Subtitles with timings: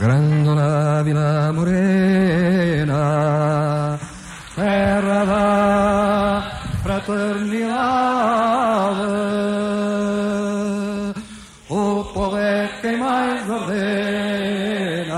[0.00, 2.98] Grandola Vila Morena,
[4.54, 6.52] terra da
[6.84, 7.64] fraternidade,
[11.68, 15.12] o povo é quem mais ordena,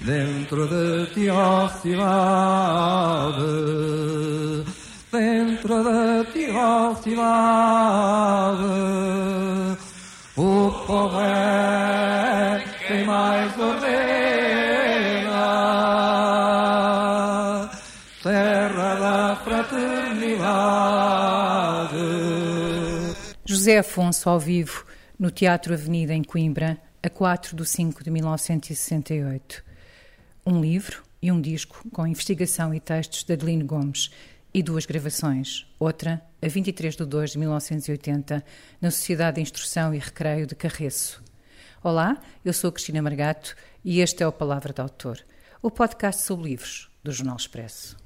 [0.00, 2.53] dentro de ti, ó cidade,
[23.64, 24.84] José Afonso ao vivo
[25.18, 29.64] no Teatro Avenida em Coimbra, a 4 de 5 de 1968.
[30.44, 34.10] Um livro e um disco com investigação e textos de Adelino Gomes
[34.52, 35.66] e duas gravações.
[35.78, 38.44] Outra, a 23 de 2 de 1980,
[38.82, 41.24] na Sociedade de Instrução e Recreio de Carreço.
[41.82, 45.24] Olá, eu sou Cristina Margato e este é o Palavra de Autor,
[45.62, 47.96] o podcast sobre livros do Jornal Expresso.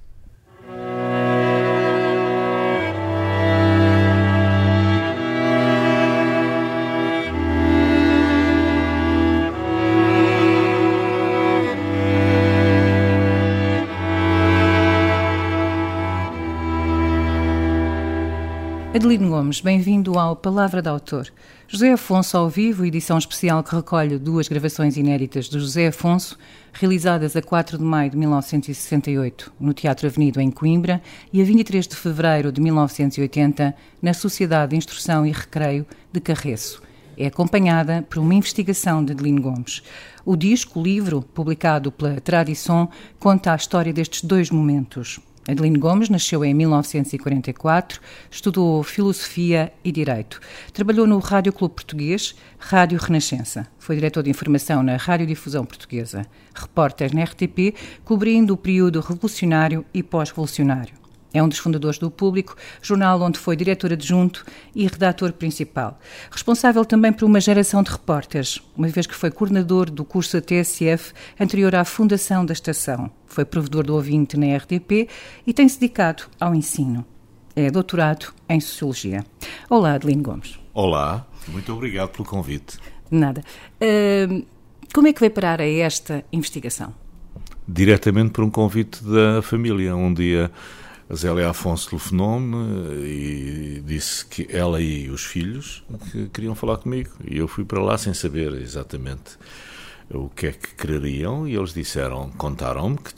[18.99, 21.29] Adelino Gomes, bem-vindo ao Palavra de Autor.
[21.69, 26.37] José Afonso ao vivo, edição especial que recolhe duas gravações inéditas de José Afonso,
[26.73, 31.01] realizadas a 4 de maio de 1968 no Teatro Avenida em Coimbra
[31.33, 36.83] e a 23 de fevereiro de 1980 na Sociedade de Instrução e Recreio de Carreço.
[37.17, 39.81] É acompanhada por uma investigação de Adelino Gomes.
[40.25, 42.89] O disco, o livro, publicado pela Tradição,
[43.21, 45.21] conta a história destes dois momentos.
[45.49, 50.39] Adelino Gomes nasceu em 1944, estudou Filosofia e Direito.
[50.75, 53.67] Trabalhou no Rádio Clube Português, Rádio Renascença.
[53.79, 56.27] Foi diretor de informação na Radiodifusão Portuguesa.
[56.55, 57.75] Repórter na RTP,
[58.05, 61.08] cobrindo o período revolucionário e pós-revolucionário.
[61.33, 65.99] É um dos fundadores do Público, jornal onde foi diretor adjunto e redator principal.
[66.31, 71.13] Responsável também por uma geração de repórteres, uma vez que foi coordenador do curso TSF
[71.39, 73.11] anterior à fundação da estação.
[73.27, 75.09] Foi provedor do ouvinte na RTP
[75.47, 77.05] e tem-se dedicado ao ensino.
[77.55, 79.25] É doutorado em Sociologia.
[79.69, 80.59] Olá, Adelino Gomes.
[80.73, 82.79] Olá, muito obrigado pelo convite.
[83.11, 83.43] Nada.
[83.83, 84.47] Uh,
[84.95, 86.95] como é que veio parar a esta investigação?
[87.67, 89.95] Diretamente por um convite da família.
[89.95, 90.51] Um dia
[91.11, 92.57] a Zélia Afonso telefonou-me
[93.07, 97.11] e disse que ela e os filhos que queriam falar comigo.
[97.27, 99.39] E eu fui para lá sem saber exatamente
[100.11, 103.15] o que é que quereriam e eles disseram, contaram-me que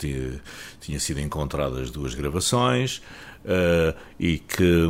[0.81, 3.01] tinha, sido encontradas duas gravações
[3.45, 4.89] uh, e, que,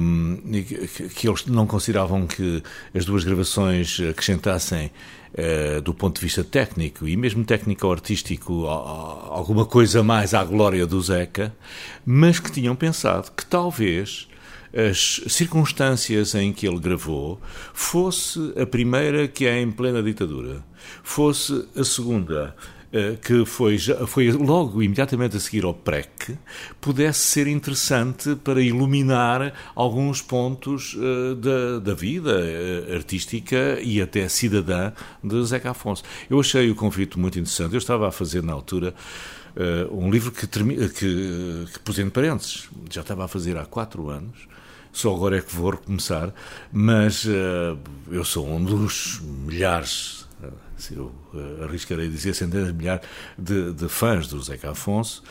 [0.50, 2.62] e que, que eles não consideravam que
[2.94, 4.90] as duas gravações acrescentassem
[5.84, 11.54] do ponto de vista técnico e mesmo técnico-artístico, alguma coisa mais à glória do Zeca,
[12.04, 14.28] mas que tinham pensado que talvez
[14.74, 17.40] as circunstâncias em que ele gravou
[17.72, 20.64] fosse a primeira que é em plena ditadura,
[21.02, 22.54] fosse a segunda.
[22.56, 22.79] eh,
[23.22, 26.36] que foi, foi logo imediatamente a seguir ao PREC,
[26.80, 34.28] pudesse ser interessante para iluminar alguns pontos uh, da, da vida uh, artística e até
[34.28, 34.92] cidadã
[35.22, 36.02] de Zeca Afonso.
[36.28, 37.74] Eu achei o convite muito interessante.
[37.74, 38.92] Eu estava a fazer na altura
[39.56, 40.88] uh, um livro que, que,
[41.72, 44.48] que pus entre parênteses, já estava a fazer há quatro anos.
[44.92, 46.34] Só agora é que vou recomeçar,
[46.72, 47.24] mas
[48.10, 50.26] eu sou um dos milhares
[50.90, 53.06] eu uh, arriscarei dizer centenas de milhares
[53.38, 55.22] de, de fãs do Zeca Afonso,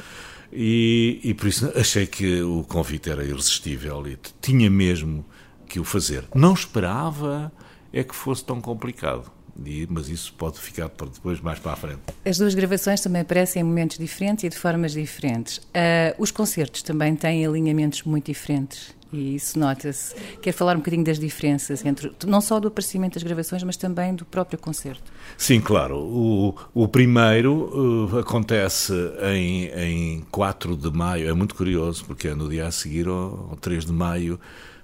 [0.51, 5.23] e, e, por isso achei que o convite era irresistível e tinha mesmo
[5.67, 6.25] que o fazer.
[6.33, 7.51] Não esperava
[7.93, 9.31] é que fosse tão complicado.
[9.65, 11.99] E, mas isso pode ficar para depois, mais para a frente.
[12.25, 15.57] As duas gravações também aparecem em momentos diferentes e de formas diferentes.
[15.57, 20.15] Uh, os concertos também têm alinhamentos muito diferentes e isso nota-se.
[20.41, 24.13] Quero falar um bocadinho das diferenças entre não só do aparecimento das gravações, mas também
[24.13, 25.11] do próprio concerto.
[25.37, 25.97] Sim, claro.
[25.97, 28.93] O, o primeiro uh, acontece
[29.33, 31.29] em, em 4 de maio.
[31.29, 34.39] É muito curioso, porque é no dia a seguir ao 3 de maio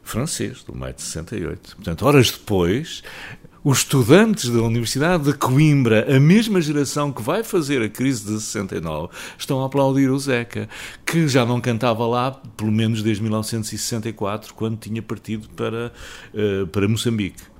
[0.05, 1.75] francês, do maio de 68.
[1.75, 3.03] Portanto, horas depois,
[3.65, 8.39] os estudantes da Universidade de Coimbra, a mesma geração que vai fazer a crise de
[8.39, 10.69] 69, estão a aplaudir o Zeca,
[11.03, 15.91] que já não cantava lá, pelo menos desde 1964, quando tinha partido para,
[16.31, 17.54] uh, para Moçambique.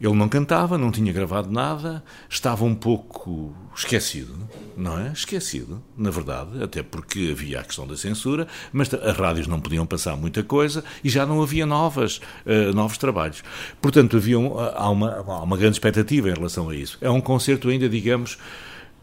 [0.00, 4.34] Ele não cantava, não tinha gravado nada, estava um pouco esquecido,
[4.76, 5.12] não é?
[5.12, 9.84] Esquecido, na verdade, até porque havia a questão da censura, mas as rádios não podiam
[9.84, 13.42] passar muita coisa e já não havia novas, uh, novos trabalhos.
[13.82, 16.96] Portanto, havia um, há, uma, há uma grande expectativa em relação a isso.
[17.00, 18.38] É um concerto ainda, digamos,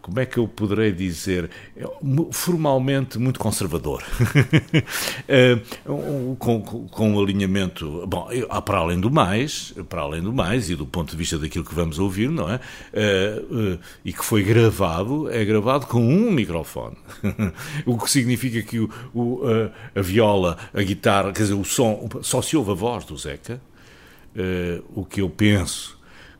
[0.05, 1.49] como é que eu poderei dizer,
[2.31, 4.03] formalmente muito conservador,
[5.27, 5.57] eh,
[6.37, 8.29] com, com um alinhamento, bom,
[8.63, 11.73] para além do mais, para além do mais, e do ponto de vista daquilo que
[11.73, 12.59] vamos ouvir, não é?
[12.93, 16.97] Eh, eh, e que foi gravado, é gravado com um microfone,
[17.83, 22.07] o que significa que o, o, a, a viola, a guitarra, quer dizer, o som,
[22.21, 23.59] só se ouve a voz do Zeca,
[24.93, 25.94] o que eu penso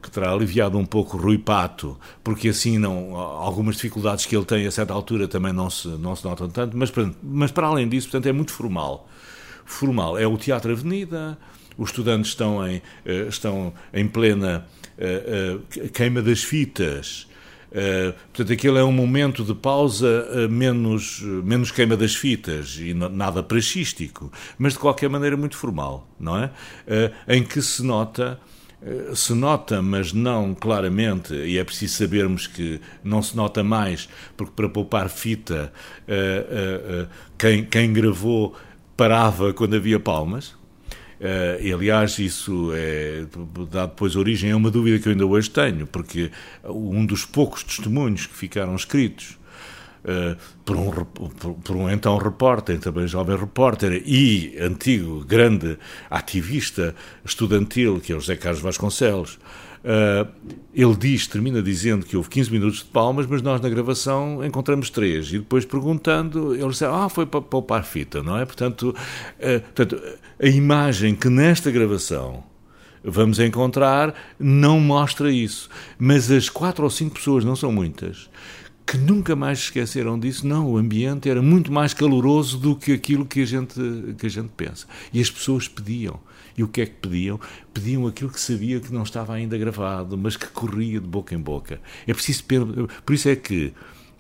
[0.06, 4.68] que terá aliviado um pouco Rui Pato, porque assim não algumas dificuldades que ele tem
[4.68, 6.94] a certa altura também não se, não se notam tanto, mas,
[7.24, 9.10] mas para além disso, portanto, é muito formal.
[9.66, 10.16] Formal.
[10.16, 11.36] É o Teatro Avenida,
[11.76, 14.68] os estudantes estão em, eh, estão em plena
[15.00, 17.28] uh, uh, queima das fitas.
[18.32, 24.32] Portanto, aquele é um momento de pausa menos, menos queima das fitas e nada praxístico,
[24.58, 26.52] mas de qualquer maneira muito formal, não é?
[27.28, 28.55] em que se nota eh,
[29.16, 34.54] se nota, mas não claramente, e é preciso sabermos que não se nota mais, porque
[34.56, 35.72] para poupar fita,
[36.08, 38.56] uh, uh, quem, quem gravou
[38.96, 40.56] parava quando havia palmas.
[41.60, 43.26] e, aliás, isso é,
[43.72, 46.32] dá depois origem a uma dúvida que eu ainda hoje tenho, porque
[46.64, 49.38] um dos poucos testemunhos que ficaram escritos
[50.06, 55.78] uh, por, um, por, por, um então repórter, também jovem repórter e antigo grande
[56.10, 59.40] ativista estudantil, que é o José Carlos Vasconcelos.
[59.84, 60.28] Uh,
[60.74, 64.90] ele diz, termina dizendo que houve 15 minutos de palmas, mas nós na gravação encontramos
[64.90, 65.30] três.
[65.30, 68.46] E depois perguntando, ele disse: Ah, foi para poupar fita, não é?
[68.46, 70.02] Portanto, uh, portanto,
[70.42, 72.44] a imagem que nesta gravação
[73.04, 75.70] vamos encontrar não mostra isso.
[76.00, 78.28] Mas as quatro ou cinco pessoas, não são muitas,
[78.86, 80.46] que nunca mais esqueceram disso.
[80.46, 83.76] Não, o ambiente era muito mais caloroso do que aquilo que a gente,
[84.18, 84.86] que a gente pensa.
[85.12, 86.20] E as pessoas pediam.
[86.58, 87.40] E o que é que pediam?
[87.74, 91.40] Pediam aquilo que sabia que não estava ainda gravado, mas que corria de boca em
[91.40, 91.82] boca.
[92.08, 92.44] É preciso.
[93.06, 93.74] Por isso é que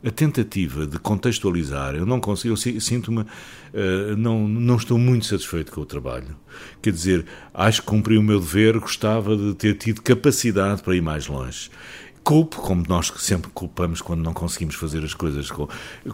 [0.05, 5.71] a tentativa de contextualizar, eu não consigo, eu sinto-me, uh, não, não estou muito satisfeito
[5.71, 6.35] com o trabalho.
[6.81, 11.01] Quer dizer, acho que cumpri o meu dever, gostava de ter tido capacidade para ir
[11.01, 11.71] mais longe
[12.25, 15.47] culpo, como nós sempre culpamos quando não conseguimos fazer as coisas,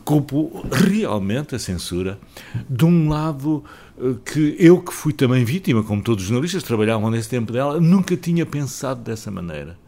[0.04, 2.20] culpo realmente a censura
[2.70, 3.64] de um lado
[3.98, 7.80] eh, que eu que fui também vítima, como todos os jornalistas trabalhavam nesse tempo dela,
[7.80, 9.81] nunca tinha pensado dessa maneira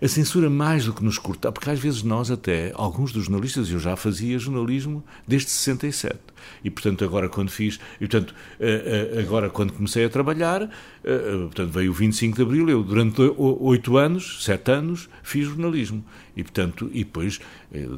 [0.00, 3.70] a censura mais do que nos cortar, porque às vezes nós até, alguns dos jornalistas,
[3.70, 6.18] eu já fazia jornalismo desde 67.
[6.62, 10.62] E, portanto, agora quando fiz, e, portanto, eh, eh, agora quando comecei a trabalhar,
[11.04, 16.04] eh, portanto, veio o 25 de Abril, eu durante oito anos, sete anos, fiz jornalismo.
[16.36, 17.40] E, portanto, e depois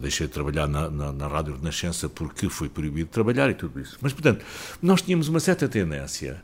[0.00, 3.80] deixei de trabalhar na, na, na Rádio Renascença porque foi proibido de trabalhar e tudo
[3.80, 3.98] isso.
[4.00, 4.44] Mas, portanto,
[4.80, 6.42] nós tínhamos uma certa tendência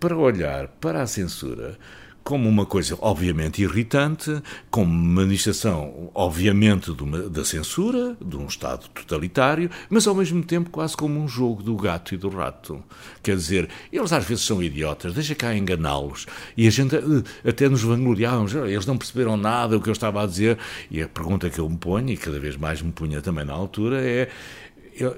[0.00, 1.78] para olhar para a censura
[2.26, 9.70] como uma coisa obviamente irritante, como manifestação obviamente uma, da censura, de um Estado totalitário,
[9.88, 12.82] mas ao mesmo tempo quase como um jogo do gato e do rato.
[13.22, 16.26] Quer dizer, eles às vezes são idiotas, deixa cá enganá-los.
[16.56, 20.24] E a gente eh, até nos vangloriávamos, eles não perceberam nada do que eu estava
[20.24, 20.58] a dizer.
[20.90, 23.52] E a pergunta que eu me ponho, e cada vez mais me punha também na
[23.52, 24.28] altura, é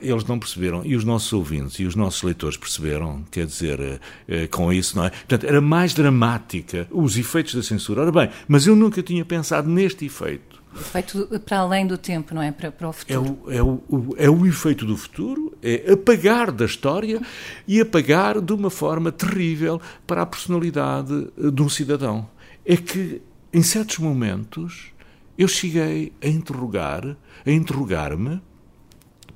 [0.01, 4.01] eles não perceberam, e os nossos ouvintes e os nossos leitores perceberam, quer dizer, eh,
[4.27, 5.11] eh, com isso, não é?
[5.11, 8.03] Portanto, era mais dramática os efeitos da censura.
[8.03, 10.59] Ora bem, mas eu nunca tinha pensado neste efeito.
[10.75, 12.53] Efeito para além do tempo, não é?
[12.53, 13.39] Para, para o futuro.
[13.49, 17.21] É o, é, o, é o efeito do futuro, é apagar da história
[17.67, 22.29] e apagar de uma forma terrível para a personalidade eh, de um cidadão.
[22.65, 24.93] É que, em certos momentos,
[25.39, 27.17] eu cheguei a interrogar,
[27.47, 28.41] a interrogar-me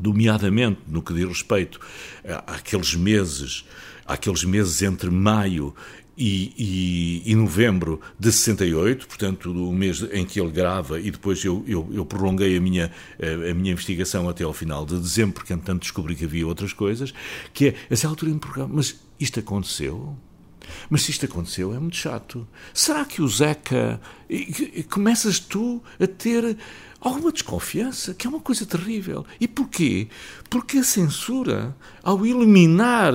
[0.02, 1.80] nomeadamente no que diz respeito
[2.46, 3.64] àqueles meses,
[4.06, 5.74] àqueles meses entre maio
[6.16, 11.42] e, e, e, novembro de 68, portanto, o mês em que ele grava, e depois
[11.44, 12.92] eu, eu, eu, prolonguei a minha,
[13.50, 17.14] a minha investigação até ao final de dezembro, porque entretanto descobri que havia outras coisas,
[17.54, 20.16] que é, essa altura em programa, mas isto aconteceu?
[20.88, 22.46] Mas se isto aconteceu, é muito chato.
[22.72, 24.00] Será que o Zeca.
[24.90, 26.56] Começas tu a ter
[27.00, 29.26] alguma desconfiança, que é uma coisa terrível.
[29.40, 30.08] E porquê?
[30.48, 33.12] Porque a censura, ao eliminar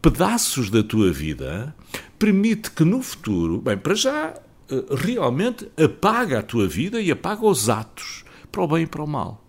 [0.00, 1.74] pedaços da tua vida,
[2.18, 4.34] permite que no futuro, bem, para já,
[4.70, 9.02] eh, realmente apaga a tua vida e apaga os atos, para o bem e para
[9.02, 9.44] o mal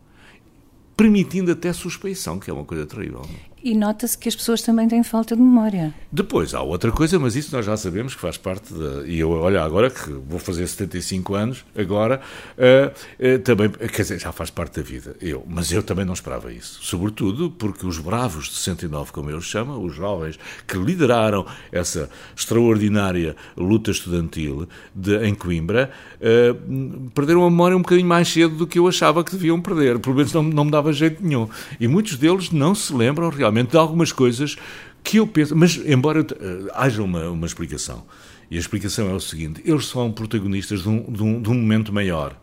[1.02, 3.24] permitindo até suspeição, que é uma coisa terrível.
[3.64, 5.94] E nota-se que as pessoas também têm falta de memória.
[6.12, 9.06] Depois, há outra coisa, mas isso nós já sabemos que faz parte da.
[9.06, 12.22] E eu, olha, agora que vou fazer 75 anos, agora,
[12.58, 13.70] uh, uh, também.
[13.70, 15.16] Quer dizer, já faz parte da vida.
[15.22, 16.80] Eu, mas eu também não esperava isso.
[16.82, 23.36] Sobretudo porque os bravos de 69, como eles chamam, os jovens que lideraram essa extraordinária
[23.56, 28.80] luta estudantil de, em Coimbra, uh, perderam a memória um bocadinho mais cedo do que
[28.80, 30.00] eu achava que deviam perder.
[30.00, 31.48] Pelo menos não, não me dava jeito nenhum.
[31.80, 34.56] E muitos deles não se lembram realmente realmente de algumas coisas
[35.04, 35.56] que eu penso.
[35.56, 36.26] Mas, embora uh,
[36.74, 38.06] haja uma, uma explicação,
[38.50, 41.54] e a explicação é o seguinte: eles são protagonistas de um, de um, de um
[41.54, 42.36] momento maior,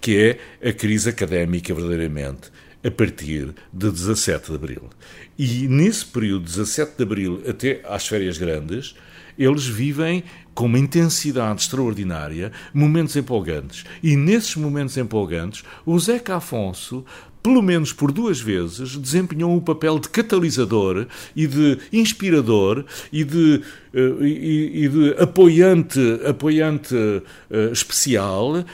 [0.00, 2.50] que é a crise académica, verdadeiramente,
[2.84, 4.90] a partir de 17 de abril.
[5.38, 8.94] E nesse período, 17 de abril até às férias grandes,
[9.38, 13.84] eles vivem com uma intensidade extraordinária, momentos empolgantes.
[14.02, 17.04] E nesses momentos empolgantes, o Zeca Afonso
[17.42, 23.62] pelo menos por duas vezes, desempenhou um papel de catalisador e de inspirador e de,
[23.94, 28.64] uh, e, e, de apoiante, apoiante uh, especial uh,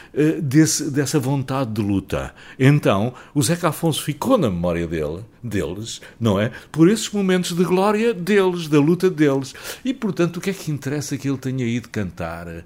[0.42, 2.34] desse, dessa vontade de luta.
[2.58, 6.50] Então, o Zeca Afonso ficou na memória dele, deles, não é?
[6.72, 9.54] Por esses momentos de glória deles, da luta deles.
[9.84, 12.64] E, portanto, o que é que interessa que ele tenha ido cantar?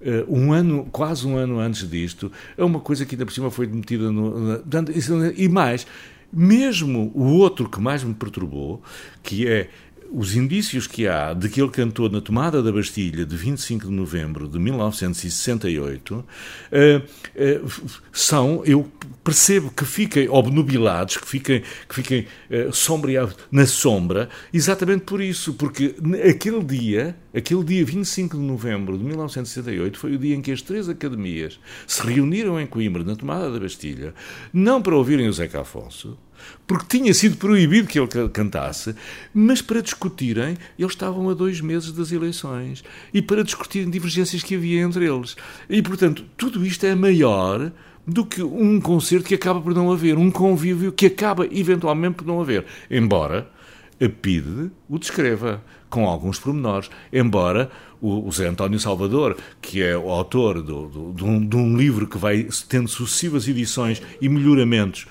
[0.00, 3.50] Uh, um ano, quase um ano antes disto, é uma coisa que ainda por cima
[3.50, 4.62] foi demitida no.
[5.36, 5.86] e mais,
[6.32, 8.82] mesmo o outro que mais me perturbou,
[9.22, 9.68] que é
[10.12, 13.92] os indícios que há de que ele cantou na tomada da Bastilha de 25 de
[13.92, 18.90] novembro de 1968 uh, uh, são, eu
[19.22, 25.54] percebo que fiquem obnubilados, que fiquem, que fiquem uh, sombreados na sombra, exatamente por isso,
[25.54, 25.94] porque
[26.28, 30.62] aquele dia, aquele dia 25 de novembro de 1968, foi o dia em que as
[30.62, 34.12] três academias se reuniram em Coimbra, na tomada da Bastilha,
[34.52, 36.18] não para ouvirem o Zeca Afonso,
[36.66, 38.94] porque tinha sido proibido que ele cantasse,
[39.32, 44.54] mas para discutirem, eles estavam a dois meses das eleições e para discutirem divergências que
[44.54, 45.36] havia entre eles.
[45.68, 47.72] E, portanto, tudo isto é maior
[48.06, 52.26] do que um concerto que acaba por não haver, um convívio que acaba eventualmente por
[52.26, 52.64] não haver.
[52.90, 53.48] Embora
[54.00, 57.70] a PIDE o descreva com alguns pormenores, embora
[58.00, 62.06] o, Zé António Salvador, que é o autor do, do, de, um, de, um, livro
[62.06, 65.06] que vai tendo sucessivas edições e melhoramentos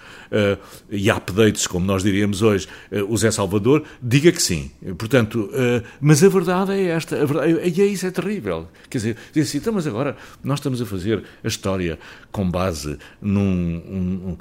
[0.90, 4.72] e updates, como nós diríamos hoje, uh, o Zé Salvador, diga que sim.
[4.98, 7.18] Portanto, uh, mas a verdade é esta,
[7.64, 8.68] e é isso é terrível.
[8.90, 12.00] Quer dizer, diz assim, então, mas agora nós estamos a fazer a história
[12.32, 14.38] com base num, um,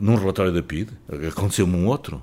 [0.00, 0.90] num relatório da PID,
[1.28, 2.22] aconteceu-me um outro,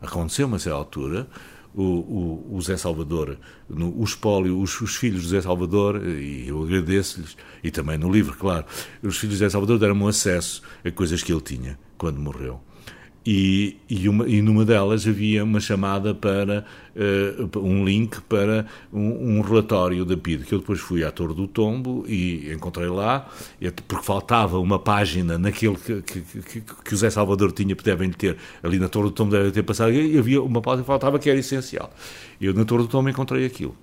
[0.00, 1.26] aconteceu-me a essa altura,
[1.72, 3.38] o, o, o Zé Salvador,
[3.68, 8.10] no, o espólio, os, os, filhos de Zé Salvador, e eu agradeço-lhes, e também no
[8.10, 8.64] livro, claro,
[9.02, 12.58] os filhos de Zé Salvador deram-me acesso a coisas que ele tinha quando morreu.
[13.26, 16.64] E, e, uma, e numa delas havia uma chamada para
[16.96, 21.34] uh, um link para um, um, relatório da PID, que eu depois fui à Torre
[21.34, 23.28] do Tombo e encontrei lá,
[23.86, 28.38] porque faltava uma página naquele que, que, que, que o Zé Salvador tinha, devem ter,
[28.62, 31.28] ali na Torre do Tombo deve ter passado, e havia uma página que faltava que
[31.28, 31.92] era essencial.
[32.40, 33.76] Eu na Torre do Tombo encontrei aquilo.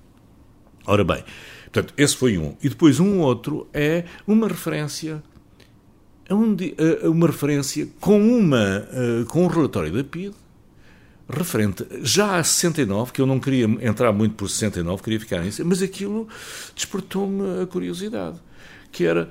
[0.88, 1.24] Ora bem,
[1.66, 2.58] portanto, esse foi um.
[2.64, 5.22] E depois um outro é uma referência
[6.30, 8.88] a uma referência com, uma,
[9.28, 10.34] com um relatório da PID
[11.30, 15.64] referente já a 69, que eu não queria entrar muito por 69, queria ficar nisso,
[15.66, 16.28] mas aquilo
[16.76, 18.40] despertou-me a curiosidade,
[18.92, 19.30] que era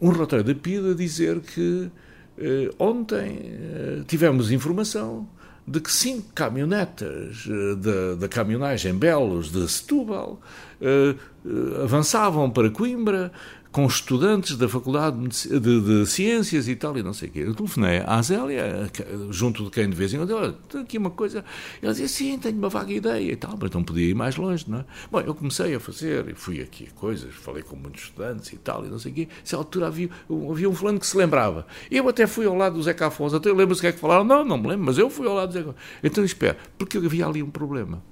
[0.00, 1.90] um relatório da PID a dizer que
[2.38, 5.28] eh, ontem eh, tivemos informação
[5.66, 10.40] de que cinco caminhonetas eh, da, da caminhonagem Belos de Setúbal
[10.80, 11.14] eh,
[11.44, 13.32] eh, avançavam para Coimbra
[13.76, 17.40] com estudantes da Faculdade de, de, de, Ciências e tal, e não sei o quê.
[17.40, 18.90] Eu telefonei à Zélia,
[19.28, 21.44] junto de quem de vez em quando, olha, tem aqui uma coisa.
[21.82, 24.64] Ela dizia, sim, tenho uma vaga ideia e tal, mas não podia ir mais longe,
[24.66, 24.84] não é?
[25.12, 28.56] Bom, eu comecei a fazer, e fui aqui a coisas, falei com muitos estudantes e
[28.56, 29.28] tal, e não sei o quê.
[29.40, 30.08] Nessa altura havia,
[30.50, 31.66] havia um fulano que se lembrava.
[31.90, 34.24] Eu até fui ao lado do Zeca Afonso, até lembro-se o que é que falaram.
[34.24, 35.84] Não, não me lembro, mas eu fui ao lado do Zeca Afonso.
[36.02, 38.02] Então, espera, porque havia ali um problema.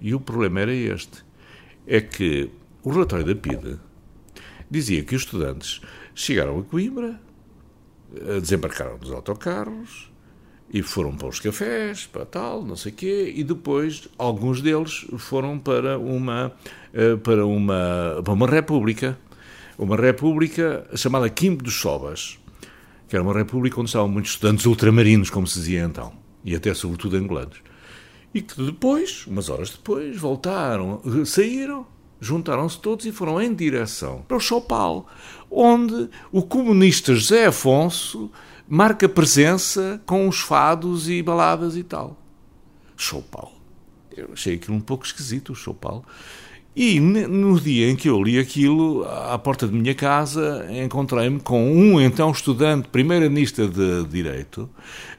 [0.00, 1.24] E o problema era este,
[1.86, 2.50] é que
[2.82, 3.78] o relatório da PIDE
[4.70, 5.80] dizia que os estudantes
[6.14, 7.20] chegaram a Coimbra,
[8.40, 10.10] desembarcaram dos autocarros
[10.72, 15.58] e foram para os cafés, para tal, não sei quê, e depois alguns deles foram
[15.58, 16.52] para uma,
[16.92, 19.18] eh, para uma, para uma república,
[19.78, 22.38] uma república chamada Quimbo dos Sobas,
[23.08, 26.12] que era uma república onde estavam muitos estudantes ultramarinos, como se dizia então,
[26.44, 27.62] e até sobretudo angolanos.
[28.34, 31.86] E que depois, umas horas depois, voltaram, saíram
[32.20, 35.06] juntaram-se todos e foram em direção para o Chopal,
[35.50, 38.30] onde o comunista José Afonso
[38.68, 42.16] marca presença com os fados e baladas e tal.
[42.96, 43.52] Choupal.
[44.14, 46.04] Eu achei aquilo um pouco esquisito, o Choupal.
[46.76, 51.72] E no dia em que eu li aquilo, à porta de minha casa, encontrei-me com
[51.72, 54.70] um então estudante, primeiro-anista de Direito,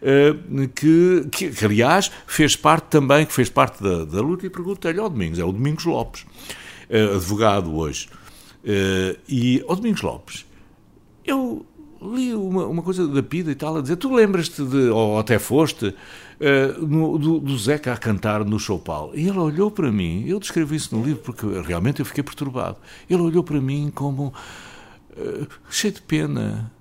[0.01, 0.33] eh,
[0.73, 5.01] que, que, que, aliás fez parte também, que fez parte da, da luta, e perguntei-lhe
[5.01, 6.25] ao Domingos, é o Domingos Lopes,
[7.15, 8.10] advogado hoje.
[8.63, 10.46] Eh, e ao Domingos Lopes,
[11.25, 11.65] eu
[12.01, 15.38] li uma, uma coisa da Pida e tal, a dizer, tu lembras-te de, ou até
[15.38, 19.12] foste, uh, no, do, do, Zeca a cantar no Choupal.
[19.13, 22.77] E ele olhou para mim, eu descrevi isso no livro porque realmente eu fiquei perturbado.
[23.10, 24.34] Ele olhou para mim como
[25.12, 26.72] uh, cheio de pena,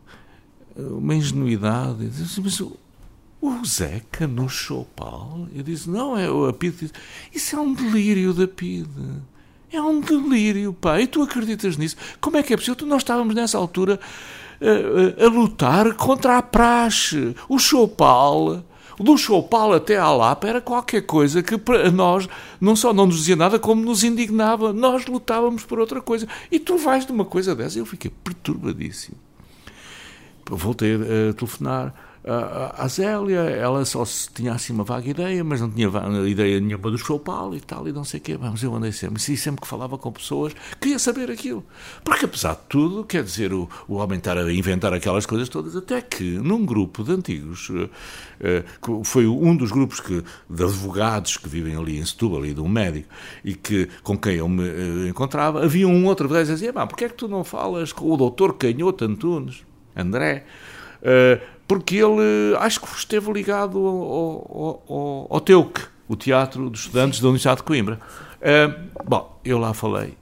[0.77, 2.05] uma ingenuidade.
[2.05, 2.77] Eu disse, mas o,
[3.67, 5.49] Zeca no Choupal?
[5.53, 6.91] Eu disse, não, é a Pida.
[7.35, 9.21] Isso é um delírio da Pida.
[9.70, 11.00] É um delírio, pá.
[11.00, 11.96] E tu acreditas nisso?
[12.20, 12.87] Como é que é possível?
[12.87, 14.00] Nós estávamos nessa altura
[14.60, 17.34] a, a, a lutar contra a praxe.
[17.48, 18.64] O Chopal,
[18.98, 22.28] do Chopal até à Lapa, era qualquer coisa que para nós
[22.60, 24.72] não só não nos dizia nada, como nos indignava.
[24.72, 26.26] Nós lutávamos por outra coisa.
[26.50, 27.78] E tu vais de uma coisa dessa.
[27.78, 29.16] Eu fiquei perturbadíssimo.
[30.50, 32.08] Voltei a telefonar
[32.76, 34.04] a, Zélia, ela só
[34.35, 35.88] tinha assim uma vaga ideia, mas não tinha
[36.26, 38.37] ideia nenhuma do Choupal e tal, e não sei o quê.
[38.37, 41.64] Vamos, eu andei sempre, e sempre que falava com pessoas, queria saber aquilo.
[42.04, 45.75] Porque apesar de tudo, quer dizer, o, o homem estar a inventar aquelas coisas todas,
[45.75, 47.88] até que num grupo de antigos, uh,
[48.90, 52.61] uh, foi um dos grupos que, de advogados que vivem ali em Setúbal, ali de
[52.61, 53.08] um médico,
[53.44, 57.08] e que, com quem eu me uh, encontrava, havia um outro que dizia, porquê é
[57.08, 59.64] que tu não falas com o doutor Canhoto Antunes,
[59.97, 60.44] André?
[61.00, 66.80] Uh, porque ele acho que esteve ligado ao, ao, ao, ao TEUC, o Teatro dos
[66.80, 67.22] Estudantes Sim.
[67.22, 68.00] da Universidade de Coimbra.
[68.40, 70.16] Uh, bom, eu lá falei.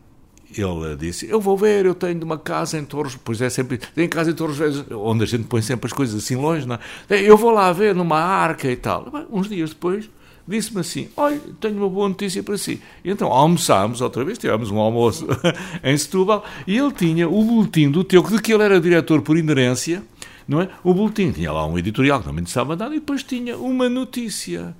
[0.58, 3.78] Ele disse: Eu vou ver, eu tenho uma casa em Torres, pois é sempre.
[3.78, 4.58] Tem casa em Torres
[4.90, 7.20] onde a gente põe sempre as coisas assim longe, não é?
[7.20, 9.12] Eu vou lá ver numa arca e tal.
[9.30, 10.08] Uns dias depois,
[10.48, 12.80] disse-me assim: Olha, tenho uma boa notícia para si.
[13.04, 15.26] E então almoçámos outra vez, tivemos um almoço
[15.84, 19.36] em Setúbal, e ele tinha o boletim do Teuc, de que ele era diretor por
[19.36, 20.02] inerência
[20.46, 20.68] não é?
[20.84, 23.88] O boletim tinha lá um editorial que não me interessava nada e depois tinha uma
[23.88, 24.76] notícia.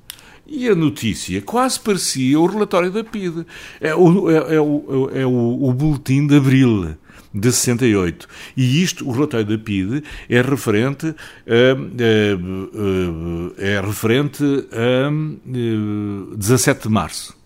[0.47, 3.45] E a notícia quase parecia o relatório da PIDE.
[3.81, 6.97] É o, é, é o, é o, o boletim de abril
[7.35, 8.29] de 68.
[8.57, 11.77] E isto, o relatório da PIDE, é referente a,
[13.59, 15.11] é referente a
[16.37, 17.37] 17 de março.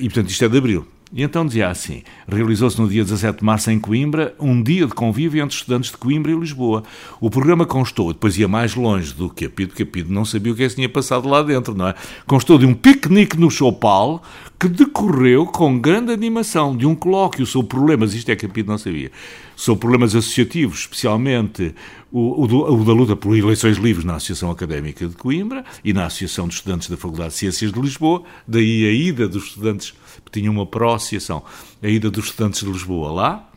[0.00, 0.86] E, portanto, isto é de abril.
[1.12, 4.92] E então dizia assim: realizou-se no dia 17 de março em Coimbra um dia de
[4.92, 6.82] convívio entre estudantes de Coimbra e Lisboa.
[7.20, 10.24] O programa constou, depois ia mais longe do que a PID, porque a PID não
[10.24, 11.94] sabia o que é que tinha passado lá dentro, não é?
[12.26, 14.22] Constou de um piquenique no Chopal
[14.60, 18.68] que decorreu com grande animação, de um colóquio sobre problemas, isto é que a PID
[18.68, 19.10] não sabia,
[19.54, 21.74] sobre problemas associativos, especialmente
[22.10, 26.06] o, o, o, da luta por eleições livres na Associação Académica de Coimbra e na
[26.06, 29.94] Associação de Estudantes da Faculdade de Ciências de Lisboa, daí a ida dos estudantes
[30.30, 31.42] tinha uma pró-associação,
[31.82, 33.48] a ida dos estudantes de Lisboa lá,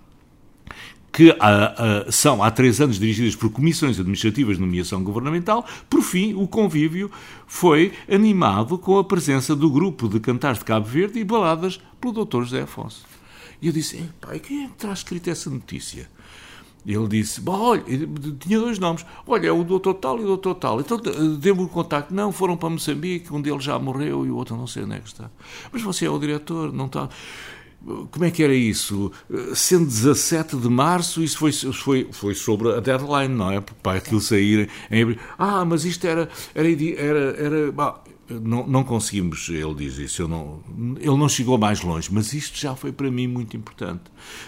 [1.12, 5.66] que ah, ah, são há três anos dirigidas por comissões administrativas de nomeação governamental.
[5.90, 7.12] Por fim, o convívio
[7.46, 12.26] foi animado com a presença do grupo de cantares de Cabo Verde e baladas pelo
[12.26, 12.44] Dr.
[12.44, 13.06] José Afonso.
[13.62, 16.10] E eu disse: pai, quem é que terá escrito essa notícia?
[16.86, 17.84] Ele disse, olha,
[18.40, 20.80] tinha dois nomes, olha, é o doutor tal e o doutor tal.
[20.80, 21.00] Então
[21.40, 22.14] deu-me o contacto.
[22.14, 25.00] Não, foram para Moçambique, um deles já morreu e o outro não sei onde é
[25.00, 25.30] que está.
[25.72, 27.10] Mas você é o diretor, não está...
[28.12, 29.12] Como é que era isso?
[29.56, 33.60] Sendo 17 de março, isso foi, foi, foi sobre a deadline, não é?
[33.60, 35.18] Para aquilo sair em abril.
[35.36, 36.30] Ah, mas isto era.
[36.54, 37.74] era, era, era
[38.40, 40.64] não, não conseguimos, ele diz isso, não,
[41.00, 44.04] ele não chegou mais longe, mas isto já foi para mim muito importante.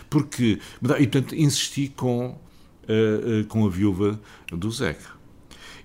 [0.10, 4.20] Porque, e portanto, insisti com, uh, uh, com a viúva
[4.52, 5.12] do Zeca.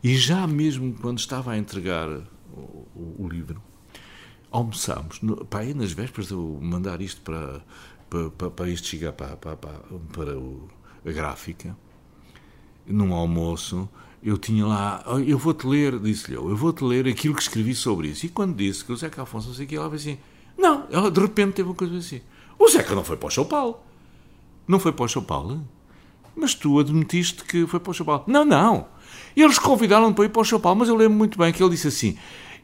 [0.02, 3.60] E já mesmo quando estava a entregar o, o, o livro,
[4.50, 7.60] almoçámos, no, pá, aí nas vésperas de eu mandar isto para,
[8.08, 9.78] para, para, para isto chegar para, para, para,
[10.12, 10.68] para o,
[11.04, 11.76] a gráfica,
[12.86, 13.88] num almoço,
[14.22, 18.08] eu tinha lá, eu vou-te ler, disse-lhe eu, eu vou-te ler aquilo que escrevi sobre
[18.08, 18.26] isso.
[18.26, 20.18] E quando disse que o Zeca Afonso não sei o que, ela fez assim,
[20.56, 22.20] não, ela de repente teve uma coisa assim,
[22.58, 23.78] o Zeca não foi para o São Paulo.
[24.66, 25.66] Não foi para o São Paulo?
[26.36, 28.24] Mas tu admitiste que foi para o São Paulo.
[28.26, 28.86] Não, não.
[29.34, 31.70] Eles convidaram-me para ir para o São Paulo, mas eu lembro muito bem que ele
[31.70, 32.18] disse assim,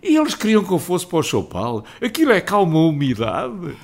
[0.04, 1.82] e eles queriam que eu fosse para o São Paulo.
[2.02, 3.74] Aquilo é calma umidade.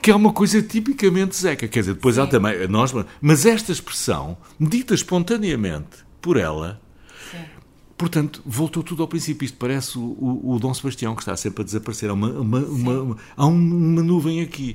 [0.00, 1.68] Que é uma coisa tipicamente Zeca.
[1.68, 2.22] Quer dizer, depois Sim.
[2.22, 2.66] há também.
[2.66, 6.80] Nós, mas esta expressão, dita espontaneamente por ela,
[8.00, 9.44] Portanto, voltou tudo ao princípio.
[9.44, 12.08] Isto parece o, o, o Dom Sebastião, que está sempre a desaparecer.
[12.08, 14.74] Há uma, uma, uma, há uma nuvem aqui.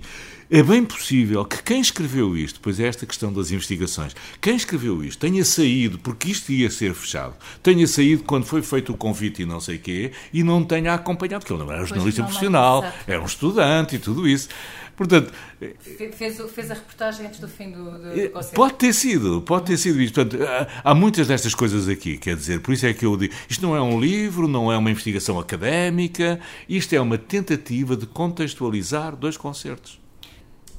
[0.49, 5.03] É bem possível que quem escreveu isto, pois é esta questão das investigações, quem escreveu
[5.03, 9.41] isto tenha saído, porque isto ia ser fechado, tenha saído quando foi feito o convite
[9.41, 13.19] e não sei quê, e não tenha acompanhado, porque ele não era jornalista profissional, era
[13.19, 14.49] um estudante e tudo isso.
[14.95, 15.33] Portanto,
[15.79, 18.55] fez, fez, a reportagem antes do fim do, do, do concerto.
[18.55, 20.13] Pode ter sido, pode ter sido isto.
[20.13, 23.33] Portanto, há, há muitas destas coisas aqui, quer dizer, por isso é que eu digo,
[23.49, 28.05] isto não é um livro, não é uma investigação académica, isto é uma tentativa de
[28.05, 30.04] contextualizar dois concertos.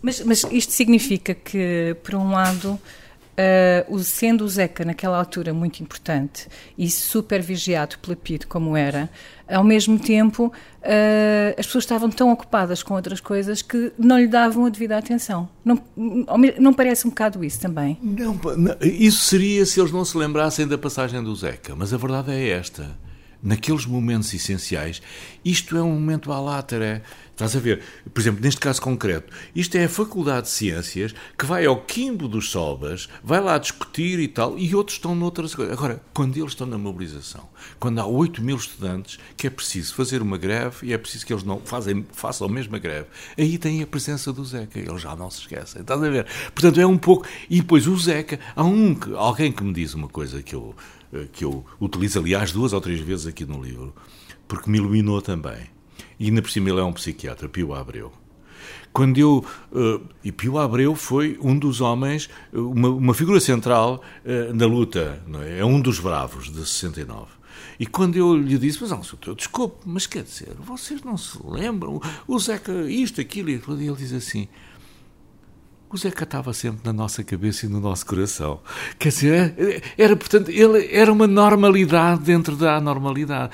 [0.06, 2.78] Mas, mas isto significa que, por um lado,
[3.38, 9.10] Uh, sendo o Zeca naquela altura muito importante e super vigiado pela PID como era,
[9.46, 14.26] ao mesmo tempo uh, as pessoas estavam tão ocupadas com outras coisas que não lhe
[14.26, 15.46] davam a devida atenção.
[15.62, 15.78] Não,
[16.58, 17.98] não parece um bocado isso também?
[18.00, 18.40] Não,
[18.80, 22.48] isso seria se eles não se lembrassem da passagem do Zeca, mas a verdade é
[22.48, 22.96] esta.
[23.42, 25.02] Naqueles momentos essenciais,
[25.44, 27.02] isto é um momento à látera.
[27.36, 27.82] Estás a ver?
[28.14, 32.26] Por exemplo, neste caso concreto, isto é a Faculdade de Ciências que vai ao quimbo
[32.28, 35.74] dos Sobas, vai lá discutir e tal, e outros estão noutras coisas.
[35.74, 37.46] Agora, quando eles estão na mobilização,
[37.78, 41.32] quando há 8 mil estudantes que é preciso fazer uma greve e é preciso que
[41.34, 45.14] eles não fazem, façam a mesma greve, aí tem a presença do Zeca, eles já
[45.14, 45.82] não se esquecem.
[45.82, 46.26] Estás a ver?
[46.54, 47.26] Portanto, é um pouco.
[47.50, 50.74] E depois o Zeca, há um, alguém que me diz uma coisa que eu,
[51.12, 53.94] eh, que eu utilizo, aliás, duas ou três vezes aqui no livro,
[54.48, 55.75] porque me iluminou também
[56.18, 58.12] e ainda por cima ele é um psiquiatra, Pio Abreu.
[58.92, 59.44] Quando eu.
[59.70, 65.22] Uh, e Pio Abreu foi um dos homens, uma, uma figura central uh, na luta,
[65.44, 65.58] é?
[65.58, 67.36] é um dos bravos de 69.
[67.78, 71.38] E quando eu lhe disse, mas não, eu desculpe, mas quer dizer, vocês não se
[71.44, 72.00] lembram?
[72.26, 74.48] O Zeca, isto, aquilo, e ele diz assim:
[75.90, 78.60] o Zeca estava sempre na nossa cabeça e no nosso coração.
[78.98, 83.52] Quer dizer, era portanto, ele era uma normalidade dentro da anormalidade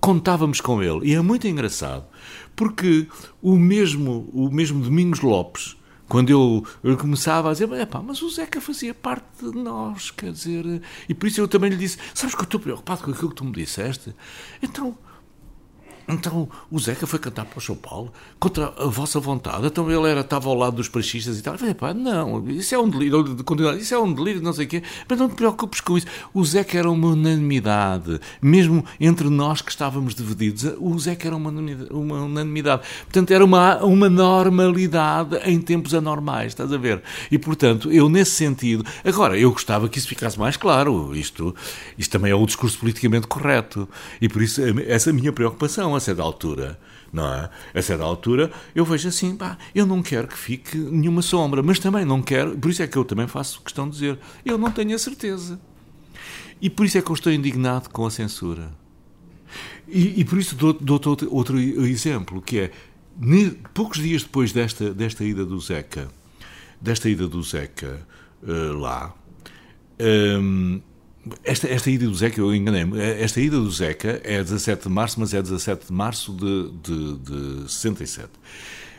[0.00, 1.10] contávamos com ele.
[1.10, 2.06] E é muito engraçado,
[2.54, 3.06] porque
[3.42, 5.76] o mesmo, o mesmo Domingos Lopes,
[6.08, 7.68] quando eu, eu começava a dizer,
[8.04, 11.76] mas o Zeca fazia parte de nós, quer dizer, e por isso eu também lhe
[11.76, 14.14] disse, sabes que eu estou preocupado com aquilo que tu me disseste?
[14.62, 14.96] Então,
[16.08, 19.66] então o Zeca foi cantar para o São Paulo contra a vossa vontade.
[19.66, 21.54] Então ele era, estava ao lado dos praxistas e tal.
[21.54, 23.36] Eu falei, pá, não, isso é um delírio.
[23.78, 24.82] Isso é um delírio, não sei o quê.
[25.06, 26.06] Mas não te preocupes com isso.
[26.32, 28.18] O Zeca era uma unanimidade.
[28.40, 32.82] Mesmo entre nós que estávamos divididos, o Zeca era uma unanimidade.
[33.04, 37.02] Portanto, era uma, uma normalidade em tempos anormais, estás a ver?
[37.30, 38.82] E portanto, eu nesse sentido.
[39.04, 41.14] Agora, eu gostava que isso ficasse mais claro.
[41.14, 41.54] Isto,
[41.98, 43.86] isto também é o discurso politicamente correto.
[44.22, 46.78] E por isso, essa é a minha preocupação a certa altura,
[47.12, 47.50] não é?
[47.74, 51.78] A certa altura eu vejo assim, pá, eu não quero que fique nenhuma sombra, mas
[51.78, 54.70] também não quero, por isso é que eu também faço questão de dizer, eu não
[54.70, 55.60] tenho a certeza.
[56.60, 58.70] E por isso é que eu estou indignado com a censura.
[59.86, 62.70] E, e por isso dou, dou outro, outro exemplo, que é,
[63.72, 66.08] poucos dias depois desta, desta ida do Zeca,
[66.80, 68.06] desta ida do Zeca
[68.42, 69.14] uh, lá,
[70.00, 70.80] um,
[71.44, 75.20] esta, esta ida do Zeca, eu enganei-me, esta ida do Zeca é 17 de março,
[75.20, 78.28] mas é 17 de março de, de, de 67.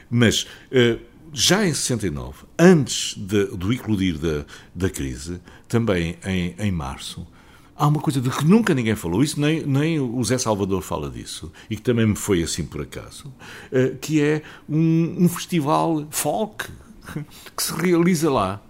[0.09, 0.99] Mas uh,
[1.31, 7.27] já em 69, antes de, do eclodir da, da crise, também em, em março,
[7.75, 11.09] há uma coisa de que nunca ninguém falou, isso nem, nem o Zé Salvador fala
[11.09, 16.07] disso, e que também me foi assim por acaso, uh, que é um, um festival
[16.09, 16.65] folk
[17.55, 18.61] que se realiza lá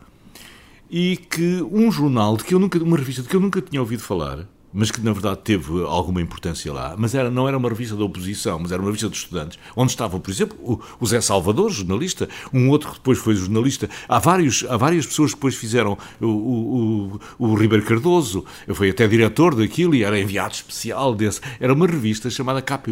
[0.89, 3.80] e que um jornal de que eu nunca, uma revista de que eu nunca tinha
[3.80, 7.69] ouvido falar, mas que na verdade teve alguma importância lá, mas era, não era uma
[7.69, 11.06] revista da oposição, mas era uma revista de estudantes, onde estava, por exemplo, o, o
[11.06, 13.89] Zé Salvador, jornalista, um outro que depois foi jornalista.
[14.08, 18.89] Há, vários, há várias pessoas que depois fizeram o, o, o, o Ribeiro Cardoso, foi
[18.89, 21.41] até diretor daquilo e era enviado especial desse.
[21.60, 22.89] Era uma revista chamada Capa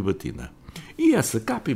[0.98, 1.70] e essa capa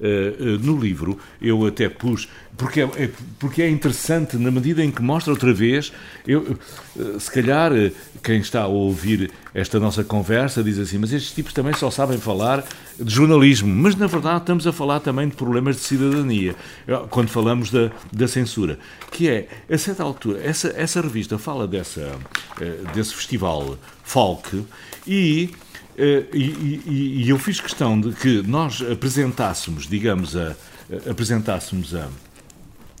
[0.00, 4.50] e uh, uh, no livro, eu até pus, porque é, é, porque é interessante na
[4.50, 5.92] medida em que mostra outra vez,
[6.26, 6.56] eu,
[6.96, 7.72] uh, se calhar
[8.22, 12.18] quem está a ouvir esta nossa conversa diz assim, mas estes tipos também só sabem
[12.18, 12.64] falar
[12.98, 16.54] de jornalismo, mas na verdade estamos a falar também de problemas de cidadania,
[17.10, 18.78] quando falamos da, da censura,
[19.10, 22.12] que é, a certa altura, essa, essa revista fala dessa,
[22.94, 24.64] desse festival folk
[25.06, 25.67] e eh,
[25.98, 30.54] e, e, e, eu fiz questão de que nós apresentássemos, digamos, a,
[31.10, 32.08] apresentássemos a,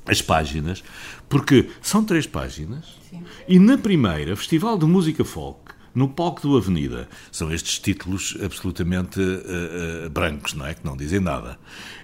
[0.06, 0.82] as páginas,
[1.28, 3.22] porque são três páginas, Sim.
[3.46, 7.08] e na primeira, Festival de Música Folk, no palco do Avenida.
[7.30, 10.74] São estes títulos absolutamente uh, uh, brancos, não é?
[10.74, 11.58] Que não dizem nada.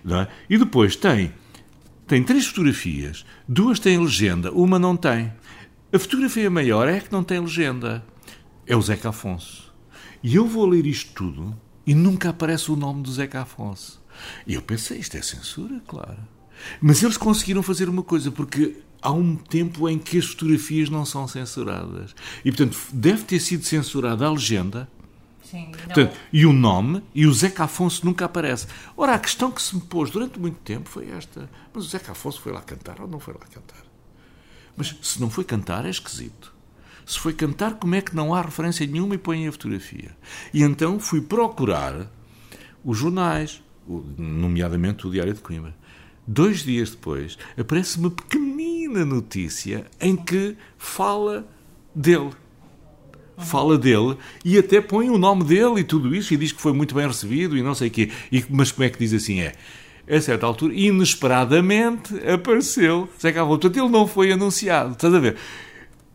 [0.05, 0.29] Não é?
[0.49, 1.33] E depois tem,
[2.07, 5.33] tem três fotografias, duas têm legenda, uma não tem.
[5.93, 8.05] A fotografia maior é que não tem legenda.
[8.67, 9.64] É o Zeca Afonso.
[10.25, 11.55] E eu vou ler isto tudo
[11.87, 14.03] e nunca aparece o nome do Zeca Afonso.
[14.47, 16.17] E eu pensei, isto é censura, claro.
[16.81, 21.05] Mas eles conseguiram fazer uma coisa, porque há um tempo em que as fotografias não
[21.05, 22.15] são censuradas.
[22.43, 24.89] E, portanto, deve ter sido censurada a legenda.
[25.43, 28.67] Sim, portanto, e o nome, e o Zeca Afonso nunca aparece.
[28.97, 32.13] Ora, a questão que se me pôs durante muito tempo foi esta: mas o Zeca
[32.13, 33.85] Afonso foi lá cantar ou não foi lá cantar?
[34.75, 36.54] Mas se não foi cantar, é esquisito.
[37.07, 40.17] Se foi cantar, como é que não há referência nenhuma e põem a fotografia?
[40.53, 42.11] E então fui procurar
[42.85, 43.63] os jornais,
[44.17, 45.75] nomeadamente o Diário de Coimbra.
[46.27, 51.47] Dois dias depois, aparece uma pequenina notícia em que fala
[51.95, 52.31] dele.
[53.37, 56.73] Fala dele e até põe o nome dele e tudo isso e diz que foi
[56.73, 58.11] muito bem recebido e não sei o quê.
[58.31, 59.41] E, mas como é que diz assim?
[59.41, 59.55] É,
[60.09, 63.59] a certa altura, inesperadamente, apareceu Zé Carvalho.
[63.59, 64.93] Portanto, ele não foi anunciado.
[64.93, 65.37] Estás a ver?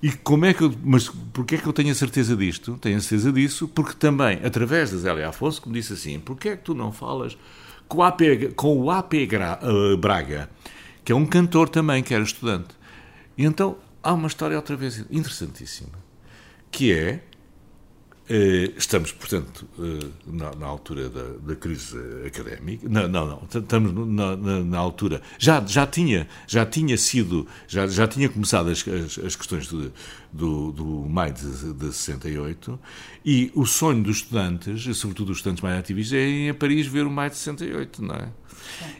[0.02, 2.78] E como é que eu, mas porquê é que eu tenho a certeza disto?
[2.78, 6.50] Tenho a certeza disso porque também, através da Zélia Afonso, que me disse assim, porquê
[6.50, 7.38] é que tu não falas
[7.88, 8.22] com o AP,
[8.56, 10.50] com o AP eh, Braga,
[11.04, 12.76] que é um cantor também, que era estudante.
[13.38, 15.98] E então há uma história outra vez interessantíssima,
[16.72, 17.22] que é
[18.78, 22.88] estamos, portanto, eh, na, na altura da, da, crise académica.
[22.88, 25.20] Não, não, não estamos na, na, na, altura.
[25.40, 29.92] Já, já, tinha, já tinha sido, já, já tinha começado as, as, as questões de,
[30.32, 32.80] do, do maio de, de 68
[33.26, 37.08] e o sonho dos estudantes, sobretudo dos estudantes mais ativistas, é ir a Paris ver
[37.08, 38.30] o maio de 68, não é?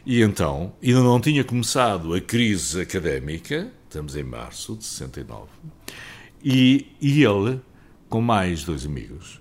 [0.04, 5.46] E então, ainda não tinha começado a crise académica, estamos em março de 69,
[6.42, 7.60] e, e ele
[8.10, 9.40] com mais dois amigos.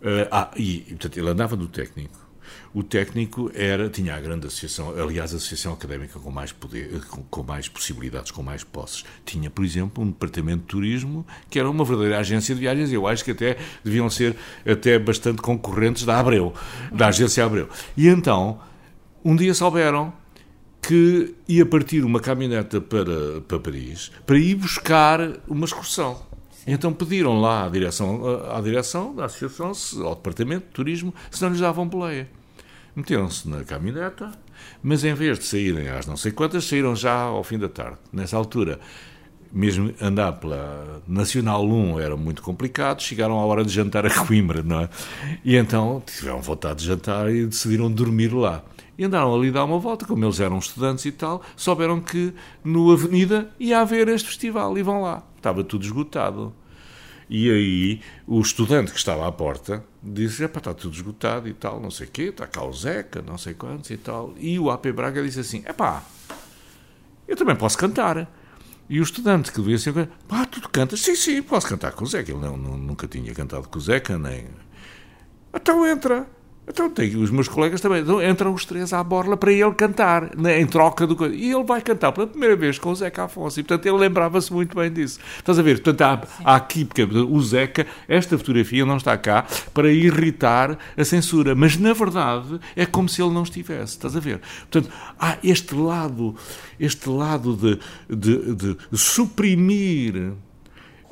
[0.00, 2.24] Uh, ah, e, portanto, ele andava do técnico.
[2.72, 7.22] O técnico era, tinha a grande associação, aliás, a associação académica com mais poder, com,
[7.22, 9.04] com, mais possibilidades, com mais posses.
[9.24, 12.92] Tinha, por exemplo, um departamento de turismo que era uma verdadeira agência de viagens.
[12.92, 16.54] Eu acho que até deviam ser até bastante concorrentes da Abreu,
[16.92, 17.68] da agência Abreu.
[17.96, 18.60] E então,
[19.24, 20.12] um dia souberam
[20.82, 26.25] que ia partir uma caminhoneta para, para Paris para ir buscar uma excursão.
[26.66, 29.72] Então pediram lá à direção, à direção da associação,
[30.04, 32.28] ao departamento de turismo, se não lhes davam boleia.
[32.94, 34.32] Meteram-se na caminhoneta,
[34.82, 37.98] mas em vez de saírem às não sei quantas, saíram já ao fim da tarde.
[38.12, 38.80] Nessa altura,
[39.52, 44.62] mesmo andar pela Nacional 1 era muito complicado, chegaram à hora de jantar a Coimbra,
[44.62, 44.88] não é?
[45.44, 48.64] E então tiveram vontade de jantar e decidiram dormir lá.
[48.98, 52.32] E andaram ali dar uma volta, como eles eram estudantes e tal, souberam que
[52.64, 55.22] no Avenida ia haver este festival e vão lá.
[55.46, 56.52] Estava tudo esgotado.
[57.30, 61.88] E aí o estudante que estava à porta disse: está tudo esgotado e tal, não
[61.88, 64.34] sei o quê, está cá o Zeca, não sei quantos e tal.
[64.38, 66.02] E o AP Braga disse assim: epá,
[67.28, 68.28] eu também posso cantar.
[68.88, 71.00] E o estudante que devia ser, pá, tu cantas?
[71.00, 72.32] Sim, sim, posso cantar com o Zeca.
[72.32, 74.48] Ele não, não, nunca tinha cantado com o Zeca, nem.
[75.54, 76.26] Então entra.
[76.68, 78.02] Então tem, os meus colegas também.
[78.02, 81.26] Então, entram os três à borla para ele cantar, né, em troca do.
[81.26, 83.60] E ele vai cantar pela primeira vez com o Zeca Afonso.
[83.60, 85.20] E, portanto, ele lembrava-se muito bem disso.
[85.38, 85.80] Estás a ver?
[85.80, 91.04] Portanto, há, há aqui, porque o Zeca, esta fotografia não está cá para irritar a
[91.04, 91.54] censura.
[91.54, 93.92] Mas, na verdade, é como se ele não estivesse.
[93.92, 94.40] Estás a ver?
[94.68, 96.34] Portanto, há este lado,
[96.80, 100.32] este lado de, de, de suprimir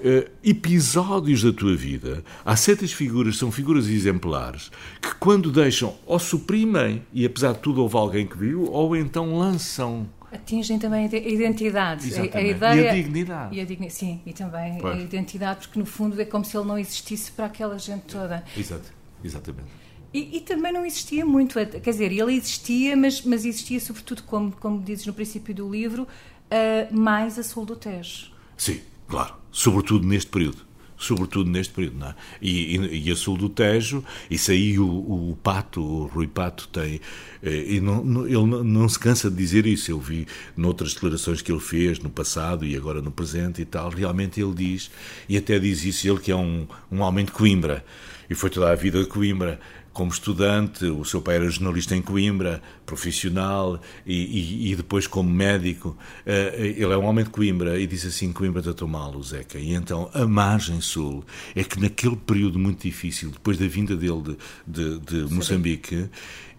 [0.04, 6.18] uh, episódios da tua vida, há certas figuras, são figuras exemplares, que quando deixam, ou
[6.18, 11.16] suprimem, e apesar de tudo houve alguém que viu, ou então lançam atingem também a
[11.16, 13.56] identidade, a, a, ideia e a dignidade.
[13.56, 14.98] E a digni sim, e também pois.
[14.98, 18.42] a identidade, porque no fundo é como se ele não existisse para aquela gente toda.
[18.56, 19.68] Exato, exatamente.
[20.12, 24.50] E, e, também não existia muito, quer dizer, ele existia, mas, mas existia sobretudo, como,
[24.52, 28.32] como dizes no princípio do livro, uh, mais a sul do Tejo.
[28.56, 30.58] Sim, claro sobretudo neste período.
[30.96, 32.14] Sobretudo neste período, não é?
[32.40, 36.68] E, e, e a sul do Tejo, isso aí o, o Pato, o Rui Pato
[36.68, 37.00] tem.
[37.42, 39.90] Eh, e não, não, ele não, se cansa de dizer isso.
[39.90, 43.90] Eu vi noutras declarações que ele fez no passado e agora no presente e tal.
[43.90, 44.90] Realmente ele diz,
[45.28, 47.84] e até diz isso, ele que é um, um homem de Coimbra,
[48.30, 49.60] e foi toda a vida de Coimbra
[49.94, 55.30] como estudante, o seu pai era jornalista em Coimbra, profissional, e, e, e depois como
[55.30, 55.96] médico.
[56.26, 59.56] Uh, ele é um homem de Coimbra e disse assim: Coimbra tratou mal o Zeca.
[59.56, 64.36] E então a margem sul é que naquele período muito difícil, depois da vinda dele
[64.66, 66.10] de, de, de Moçambique,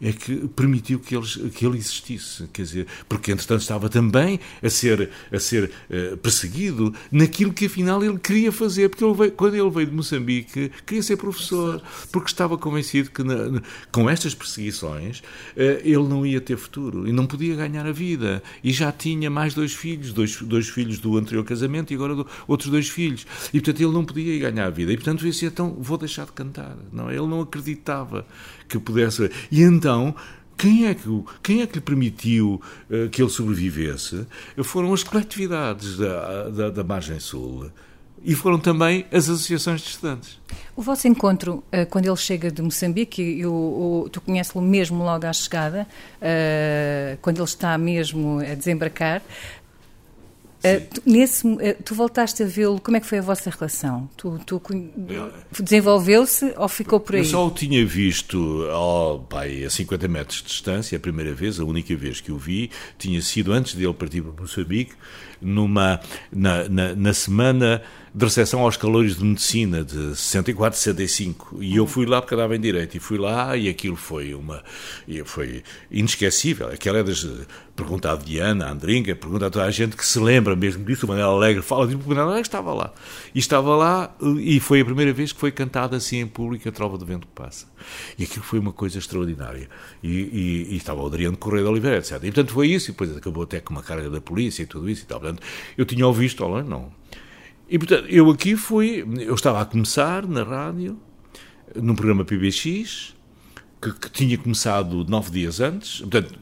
[0.05, 2.47] é que permitiu que, eles, que ele existisse.
[2.53, 8.03] Quer dizer, porque entretanto estava também a ser, a ser uh, perseguido naquilo que afinal
[8.03, 12.29] ele queria fazer, porque ele veio, quando ele veio de Moçambique queria ser professor, porque
[12.29, 17.11] estava convencido que na, na, com estas perseguições uh, ele não ia ter futuro e
[17.11, 18.43] não podia ganhar a vida.
[18.63, 22.27] E já tinha mais dois filhos, dois, dois filhos do anterior casamento e agora do,
[22.47, 23.25] outros dois filhos.
[23.51, 24.93] E portanto ele não podia ganhar a vida.
[24.93, 26.77] E portanto disse, então vou deixar de cantar.
[26.93, 28.23] Não, ele não acreditava
[28.67, 29.31] que pudesse.
[29.51, 29.94] E então
[30.57, 34.25] quem é que, quem é que lhe permitiu uh, que ele sobrevivesse?
[34.63, 37.69] Foram as coletividades da, da, da margem sul
[38.23, 40.39] e foram também as associações de estudantes.
[40.75, 45.31] O vosso encontro, uh, quando ele chega de Moçambique, eu, tu conheces-lo mesmo logo à
[45.31, 49.21] chegada, uh, quando ele está mesmo a desembarcar,
[50.65, 54.09] Uh, tu, nesse, uh, tu voltaste a vê-lo, como é que foi a vossa relação?
[54.17, 54.61] Tu, tu
[55.61, 57.21] desenvolveu-se ou ficou por aí?
[57.21, 61.59] Eu só o tinha visto oh, pai, a 50 metros de distância, a primeira vez,
[61.59, 64.93] a única vez que o vi, tinha sido antes dele partir para Moçambique,
[65.45, 65.99] numa,
[66.31, 67.81] na, na, na semana
[68.13, 71.57] de recepção aos calores de medicina de 64, 65.
[71.61, 72.95] E eu fui lá porque andava em direito.
[72.95, 74.63] E fui lá e aquilo foi uma.
[75.25, 76.69] foi inesquecível.
[76.69, 77.27] Aquela é das.
[77.75, 81.05] Pergunta a Diana, a Andringa, pergunta a toda a gente que se lembra mesmo disso.
[81.05, 82.93] O Manuel Alegre fala disso, o Manuel Alegre estava lá.
[83.33, 86.71] E estava lá e foi a primeira vez que foi cantada assim em público a
[86.71, 87.67] Trova do Vento que Passa.
[88.17, 89.69] E aquilo foi uma coisa extraordinária.
[90.03, 92.13] E, e, e estava o Adriano Correia de Oliveira, etc.
[92.17, 92.89] E portanto foi isso.
[92.89, 95.19] E depois acabou até com uma carga da polícia e tudo isso e tal.
[95.19, 95.41] Portanto,
[95.77, 96.91] eu tinha ouvido, olha, não
[97.67, 100.99] e, portanto, eu aqui fui, eu estava a começar na rádio,
[101.75, 103.15] num programa PBX,
[103.81, 106.39] que, que tinha começado nove dias antes, portanto,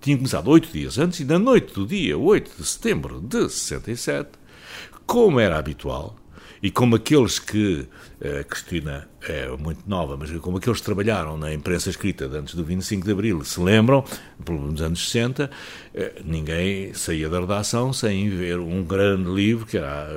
[0.00, 4.30] tinha começado oito dias antes, e na noite do dia 8 de setembro de 67,
[5.04, 6.16] como era habitual,
[6.62, 7.86] e como aqueles que
[8.22, 12.64] a Cristina é muito nova, mas como aqueles que trabalharam na imprensa escrita antes do
[12.64, 14.04] 25 de Abril se lembram,
[14.48, 15.50] nos anos 60,
[15.94, 20.08] eh, ninguém saía da redação sem ver um grande livro que era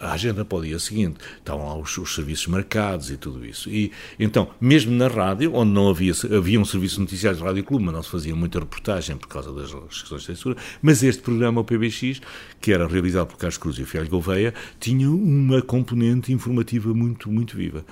[0.00, 1.18] a agenda para o dia seguinte.
[1.38, 3.70] Estavam lá os, os serviços marcados e tudo isso.
[3.70, 7.64] E então, mesmo na rádio, onde não havia, havia um serviço de noticiários de Rádio
[7.64, 11.22] Clube, mas não se fazia muita reportagem por causa das questões de censura, mas este
[11.22, 12.20] programa, o PBX,
[12.60, 17.51] que era realizado por Carlos Cruz e Fialho Gouveia, tinha uma componente informativa muito, muito
[17.52, 17.84] muito viva.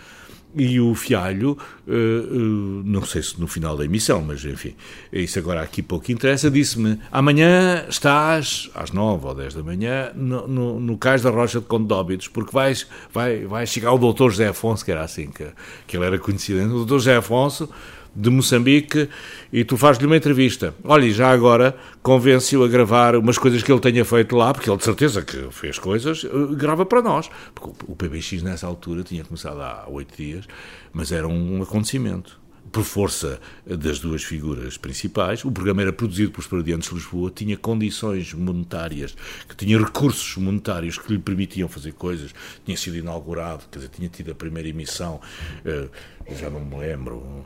[0.52, 4.74] E o Fialho, uh, uh, não sei se no final da emissão, mas enfim,
[5.12, 10.48] isso agora aqui pouco interessa, disse-me: amanhã estás às nove ou dez da manhã no,
[10.48, 14.48] no, no cais da Rocha de Condóbitos, porque vais, vai, vai chegar o doutor José
[14.48, 15.46] Afonso, que era assim que,
[15.86, 16.64] que ele era conhecido.
[16.64, 17.70] O doutor José Afonso
[18.14, 19.08] de Moçambique
[19.52, 20.74] e tu fazes-lhe uma entrevista.
[20.84, 24.68] Olha, e já agora convence-o a gravar umas coisas que ele tenha feito lá, porque
[24.68, 27.30] ele de certeza que fez coisas, eh, grava para nós.
[27.54, 30.46] Porque o PBX nessa altura tinha começado há oito dias,
[30.92, 32.40] mas era um acontecimento.
[32.72, 37.56] Por força das duas figuras principais, o programa era produzido pelos Paradiantes de Lisboa, tinha
[37.56, 39.16] condições monetárias,
[39.48, 42.32] que tinha recursos monetários que lhe permitiam fazer coisas,
[42.64, 45.20] tinha sido inaugurado, quer dizer, tinha tido a primeira emissão,
[45.64, 45.88] eh,
[46.36, 47.44] já não me lembro,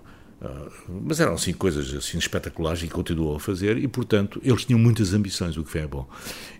[0.88, 5.14] mas eram assim coisas assim espetaculares e continuou a fazer e portanto eles tinham muitas
[5.14, 6.06] ambições o que é bom.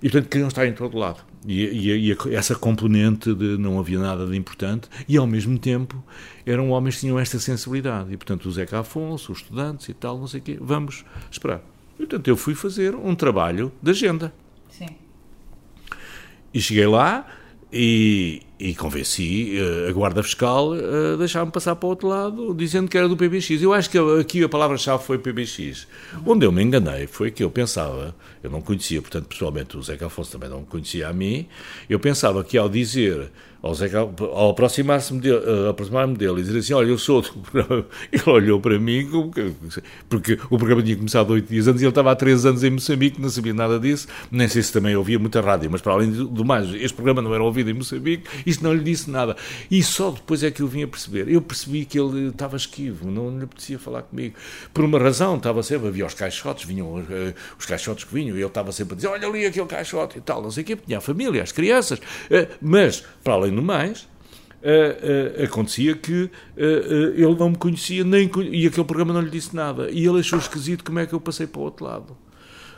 [0.03, 1.25] E portanto queriam estar em todo lado.
[1.47, 6.03] E, e, e, essa componente de não havia nada de importante e ao mesmo tempo
[6.47, 8.13] eram homens que tinham esta sensibilidade.
[8.13, 11.61] E portanto o Zeca Afonso, os estudantes e tal, não sei o quê, vamos esperar.
[11.95, 14.33] E portanto eu fui fazer um trabalho de agenda.
[14.71, 14.89] Sim.
[16.53, 17.29] e cheguei lá
[17.73, 22.89] e, e convenci uh, a Guarda Fiscal a deixar-me passar para o outro lado, dizendo
[22.89, 23.63] que era do PBX.
[23.63, 25.87] Eu acho que aqui a palavra-chave foi PBX.
[26.25, 30.07] Onde eu me enganei foi que eu pensava, eu não conhecia, portanto, pessoalmente o Zeca
[30.07, 31.47] Afonso também não me conhecia a mim,
[31.89, 33.31] eu pensava que ao dizer
[33.65, 35.41] ao, Zeca, ao aproximar-me dele,
[35.71, 39.09] aproximar dele e dizer assim, olha, eu sou do programa, ele olhou para mim,
[40.07, 43.19] porque o programa tinha começado oito dias antes ele estava há três anos em Moçambique,
[43.19, 46.45] não sabia nada disso, nem sei se também ouvia muita rádio, mas para além do
[46.45, 49.37] mais, este programa não era ouvido em Moçambique, isto não lhe disse nada.
[49.71, 51.29] E só depois é que eu vim a perceber.
[51.29, 54.37] Eu percebi que ele estava esquivo, não lhe apetecia falar comigo.
[54.73, 57.05] Por uma razão, estava sempre, havia os caixotes, vinham uh,
[57.59, 60.21] os caixotes que vinham, e ele estava sempre a dizer, olha ali aquele caixote e
[60.21, 63.63] tal, não sei o quê, tinha a família, as crianças, uh, mas, para além no
[63.63, 64.07] mais,
[64.65, 69.31] uh, uh, acontecia que uh, ele não me conhecia nem e aquele programa não lhe
[69.31, 69.91] disse nada.
[69.91, 72.17] E ele achou esquisito como é que eu passei para o outro lado.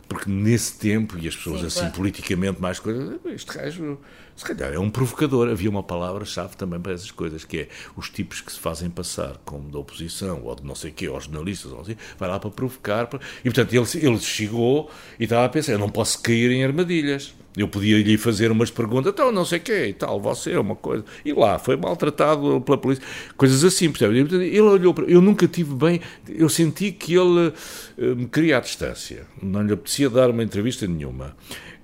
[0.09, 1.95] Porque nesse tempo, e as pessoas Sim, assim claro.
[1.95, 3.99] politicamente mais coisas, este gajo
[4.37, 5.49] se calhar é um provocador.
[5.49, 9.39] Havia uma palavra-chave também para essas coisas, que é os tipos que se fazem passar
[9.45, 12.39] como da oposição, ou de não sei o quê, ou jornalistas, ou assim, vai lá
[12.39, 13.09] para provocar.
[13.41, 17.35] E, portanto, ele, ele chegou e estava a pensar, eu não posso cair em armadilhas.
[17.57, 20.61] Eu podia lhe fazer umas perguntas, então não sei o quê e tal, você é
[20.61, 21.03] uma coisa.
[21.25, 23.03] E lá, foi maltratado pela polícia,
[23.35, 24.19] coisas assim, percebe?
[24.19, 25.07] Ele olhou para.
[25.07, 26.03] Eu nunca tive bem.
[26.29, 29.27] Eu senti que ele uh, me queria à distância.
[29.43, 31.35] Não lhe apetecia dar uma entrevista nenhuma.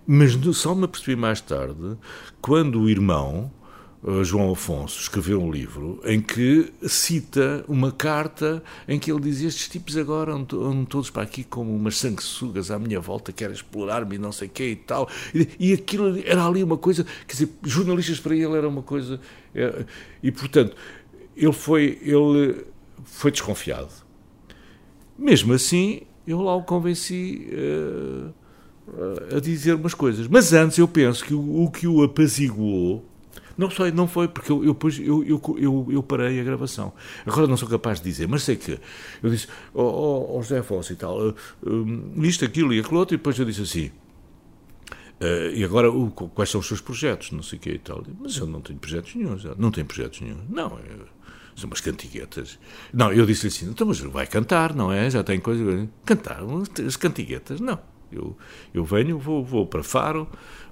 [0.06, 1.96] Mas só me apercebi mais tarde,
[2.40, 3.50] quando o irmão,
[4.04, 9.48] eh, João Afonso, escreveu um livro em que cita uma carta em que ele dizia:
[9.48, 14.16] Estes tipos agora andam todos para aqui como umas sanguessugas à minha volta, querem explorar-me
[14.16, 15.08] e não sei o quê e tal.
[15.32, 19.20] E, e, aquilo era ali uma coisa, quer dizer, jornalistas para ele era uma coisa.
[19.54, 19.84] É,
[20.20, 20.76] e portanto,
[21.36, 22.66] ele foi, ele
[23.04, 23.92] foi desconfiado.
[25.16, 27.48] Mesmo assim, eu lá o convenci.
[27.52, 28.41] Uh,
[29.34, 30.28] a dizer umas coisas.
[30.28, 33.04] Mas antes eu penso que o, o que o apaziguou
[33.56, 36.92] não sei, não foi, porque eu, eu, eu, eu, eu, parei a gravação.
[37.26, 38.78] Agora não sou capaz de dizer, mas sei que
[39.22, 41.34] eu disse, ó oh, oh, José Afonso e tal, uh,
[42.22, 43.90] isto, aquilo e aquilo outro, e depois eu disse assim,
[45.20, 48.02] uh, e agora uh, quais são os seus projetos, não sei o que e tal.
[48.20, 50.38] Mas eu não tenho projetos nenhum, não tenho projetos nenhum.
[50.48, 51.06] Não, eu,
[51.54, 52.58] são umas cantiguetas.
[52.92, 55.10] Não, eu disse assim, então, mas vai cantar, não é?
[55.10, 55.88] Já tem coisa.
[56.04, 56.40] Cantar,
[56.86, 57.78] as cantiguetas, não.
[58.12, 58.36] Eu,
[58.72, 60.28] eu venho, vou, vou para Faro,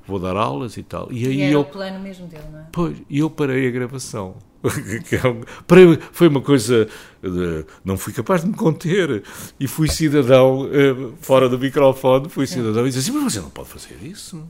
[0.06, 1.10] vou dar aulas e tal.
[1.10, 2.66] E, aí era eu, o plano mesmo dele, não é?
[2.72, 4.36] Pois, e eu parei a gravação.
[4.62, 6.86] É foi uma coisa.
[7.22, 9.22] De, não fui capaz de me conter.
[9.58, 13.48] E fui cidadão, eh, fora do microfone, fui cidadão e disse assim: Mas você não
[13.48, 14.46] pode fazer isso.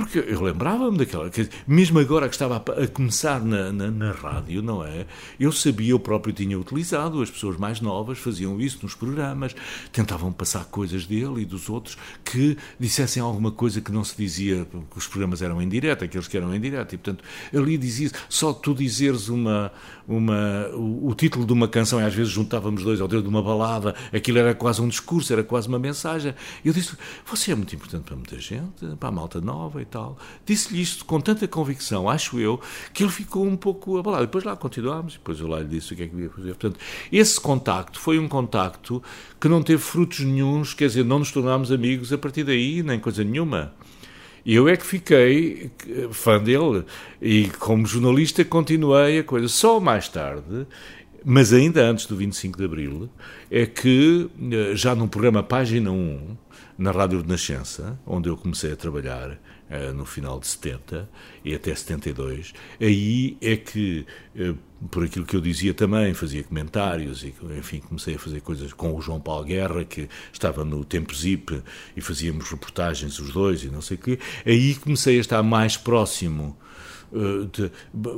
[0.00, 1.30] Porque eu lembrava-me daquela.
[1.66, 5.04] Mesmo agora que estava a, começar na, na, na, rádio, não é?
[5.38, 9.54] Eu sabia, eu próprio tinha utilizado, as pessoas mais novas faziam isso nos programas,
[9.92, 14.66] tentavam passar coisas dele e dos outros que dissessem alguma coisa que não se dizia,
[14.70, 17.22] porque os programas eram em direto, aqueles que eram em direto, e portanto
[17.54, 19.70] ali dizia só tu dizeres uma,
[20.08, 23.42] uma, o, o, título de uma canção, e às vezes juntávamos dois, ou de uma
[23.42, 26.34] balada, aquilo era quase um discurso, era quase uma mensagem.
[26.64, 26.96] Eu disse:
[27.26, 30.18] Você é muito importante para muita gente, para a malta nova e tal.
[30.46, 32.60] Disse-lhe isto com tanta convicção, acho eu,
[32.94, 34.26] que ele ficou um pouco abalado.
[34.26, 36.48] Depois lá continuámos, depois eu lá lhe disse o que é que ia fazer.
[36.50, 36.80] Portanto,
[37.12, 39.02] esse contacto foi um contacto
[39.40, 42.98] que não teve frutos nenhums, quer dizer, não nos tornámos amigos a partir daí, nem
[42.98, 43.74] coisa nenhuma.
[44.44, 45.70] Eu é que fiquei
[46.12, 46.84] fã dele
[47.20, 49.48] e, como jornalista, continuei a coisa.
[49.48, 50.66] Só mais tarde,
[51.24, 53.10] mas ainda antes do 25 de Abril,
[53.50, 56.36] é que, eh, já num programa Página 1,
[56.78, 59.38] na Rádio de Nascença, onde eu comecei a trabalhar,
[59.94, 61.08] no final de 70
[61.44, 64.04] e até 72, aí é que,
[64.34, 64.56] uh,
[64.88, 68.94] por aquilo que eu dizia também, fazia comentários e, enfim, comecei a fazer coisas com
[68.94, 71.62] o João Paulo Guerra, que estava no Tempo Zip
[71.96, 75.76] e fazíamos reportagens os dois e não sei o quê, aí comecei a estar mais
[75.76, 77.70] próximo eh, de,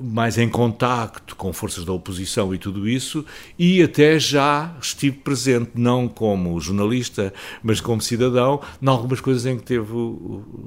[0.02, 3.24] mais em contacto com forças da oposição e tudo isso,
[3.58, 7.32] e até já estive presente, não como jornalista,
[7.62, 9.92] mas como cidadão, em algumas coisas em que teve,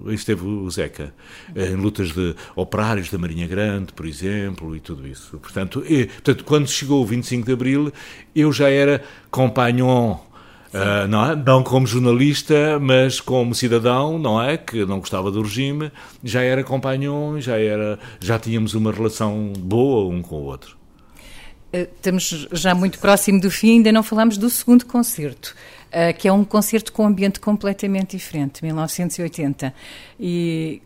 [0.08, 1.14] esteve o Zeca,
[1.56, 5.38] eh, em lutas de operários da Marinha Grande, por exemplo, e tudo isso.
[5.38, 7.94] Portanto, e, portanto quando chegou o 25 de Abril,
[8.36, 10.18] eu já era compagnon
[10.76, 11.36] Uh, não, é?
[11.38, 14.58] não como jornalista, mas como cidadão, não é?
[14.58, 15.90] Que não gostava do regime,
[16.22, 20.76] já era companhão, já, era, já tínhamos uma relação boa um com o outro.
[21.74, 25.56] Uh, estamos já muito próximo do fim, ainda não falamos do segundo concerto,
[25.88, 29.74] uh, que é um concerto com um ambiente completamente diferente, 1980.
[30.20, 30.82] E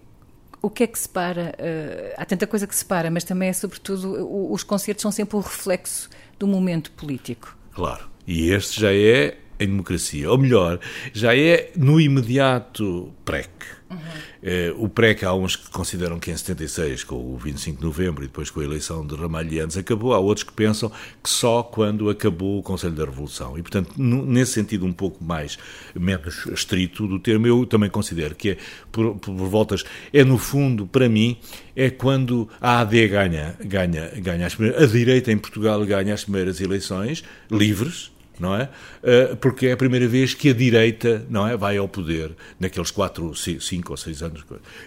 [0.62, 1.56] o que é que separa?
[1.58, 5.40] Uh, há tanta coisa que separa, mas também é, sobretudo, os concertos são sempre o
[5.40, 7.58] reflexo do momento político.
[7.74, 8.08] Claro.
[8.28, 10.30] E este já é em democracia.
[10.32, 10.80] Ou melhor,
[11.14, 13.50] já é no imediato PREC.
[13.90, 13.98] Uhum.
[14.42, 18.24] Eh, o PREC, há uns que consideram que em 76, com o 25 de novembro
[18.24, 20.14] e depois com a eleição de Ramalhianos, acabou.
[20.14, 20.92] Há outros que pensam
[21.22, 23.58] que só quando acabou o Conselho da Revolução.
[23.58, 25.58] E, portanto, nesse sentido um pouco mais,
[25.94, 28.58] menos estrito do termo, eu também considero que é,
[28.92, 29.84] por, por voltas,
[30.14, 31.38] é no fundo, para mim,
[31.76, 36.24] é quando a AD ganha, ganha, ganha as primeiras, a direita em Portugal ganha as
[36.24, 38.70] primeiras eleições livres, não é?
[39.04, 42.92] Eh, porque é a primeira vez que a direita, não é, vai ao poder naqueles
[42.92, 44.44] quatro, cinco ou seis anos.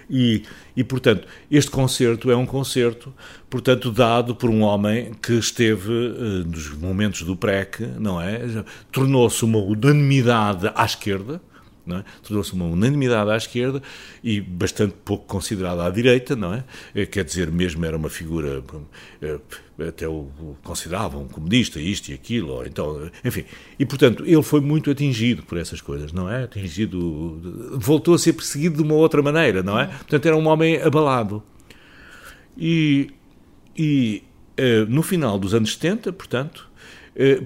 [0.09, 0.43] E,
[0.77, 3.13] e portanto, este concerto é um concerto,
[3.51, 8.41] portanto, dado por um homem que esteve eh, nos momentos do PREC, não é?
[8.91, 11.41] Tornou-se uma unanimidade à esquerda,
[11.89, 12.05] é?
[12.23, 13.83] Tornou-se uma unanimidade à esquerda
[14.23, 16.65] e bastante pouco considerada à direita, não é?
[16.95, 18.63] Eh, quer dizer, mesmo era uma figura,
[19.21, 19.39] eh,
[19.89, 20.29] até o
[20.63, 23.45] consideravam um comunista, isto e aquilo, ou então, enfim.
[23.79, 26.45] E, portanto, ele foi muito atingido por essas coisas, não é?
[26.45, 27.41] Atingido,
[27.75, 29.87] voltou a ser perseguido de uma outra maneira, não é?
[29.87, 31.43] Portanto, era um homem abalado.
[32.57, 33.11] E,
[33.77, 34.23] e
[34.89, 36.71] no final dos anos 70, portanto,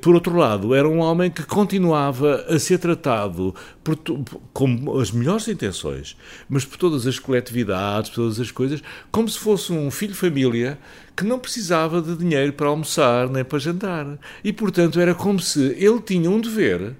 [0.00, 3.98] por outro lado, era um homem que continuava a ser tratado por,
[4.52, 6.16] com as melhores intenções,
[6.48, 10.78] mas por todas as coletividades, por todas as coisas, como se fosse um filho-família
[11.16, 14.18] que não precisava de dinheiro para almoçar nem para jantar.
[14.44, 16.94] E, portanto, era como se ele tinha um dever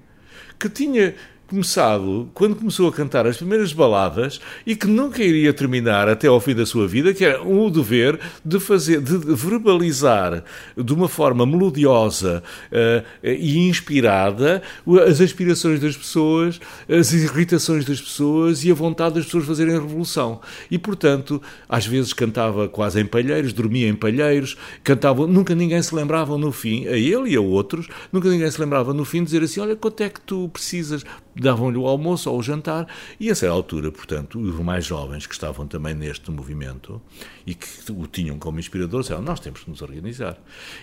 [0.59, 1.15] que tinha
[1.47, 6.39] começado, quando começou a cantar as primeiras baladas e que nunca iria terminar até ao
[6.39, 10.43] fim da sua vida, que era o dever de fazer, de verbalizar
[10.75, 14.61] de uma forma melodiosa uh, e inspirada
[15.07, 20.41] as aspirações das pessoas, as irritações das pessoas e a vontade das pessoas fazerem revolução.
[20.69, 25.95] E, portanto, às vezes cantava quase em palheiros, dormia em palheiros, cantava, nunca ninguém se
[25.95, 29.25] lembrava no fim, a ele e a outros, nunca ninguém se lembrava no fim de
[29.25, 31.03] dizer assim, olha, quanto é que tu precisas
[31.41, 32.87] davam-lhe o almoço ou o jantar,
[33.19, 37.01] e a essa altura, portanto, os mais jovens que estavam também neste movimento
[37.45, 40.37] e que o tinham como inspirador, disseram, nós temos que nos organizar.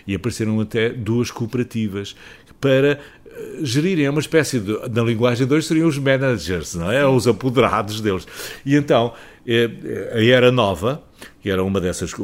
[0.06, 2.14] E apareceram até duas cooperativas
[2.60, 7.06] para eh, gerirem uma espécie de, na linguagem de hoje seriam os managers, não é?
[7.06, 8.26] Os apoderados deles.
[8.64, 9.12] E então,
[9.46, 11.02] eh, a Era Nova,
[11.42, 12.14] que era uma dessas,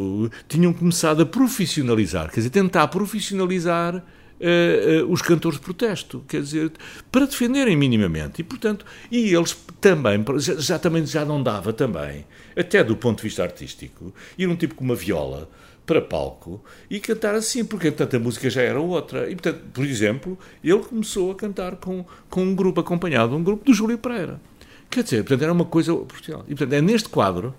[0.49, 4.03] tinham começado a profissionalizar, quer dizer, tentar profissionalizar
[4.41, 6.72] uh, os cantores de protesto, quer dizer,
[7.12, 8.41] para defenderem minimamente.
[8.41, 12.24] E, portanto, e eles também, já, já, também, já não dava também,
[12.57, 15.49] até do ponto de vista artístico, ir um tipo com uma viola
[15.86, 19.28] para palco e cantar assim, porque tanta música já era outra.
[19.28, 23.64] E, portanto, por exemplo, ele começou a cantar com, com um grupo acompanhado, um grupo
[23.64, 24.41] do Júlio Pereira.
[24.88, 25.93] Quer dizer, portanto, era uma coisa.
[25.93, 27.55] E, portanto, é neste quadro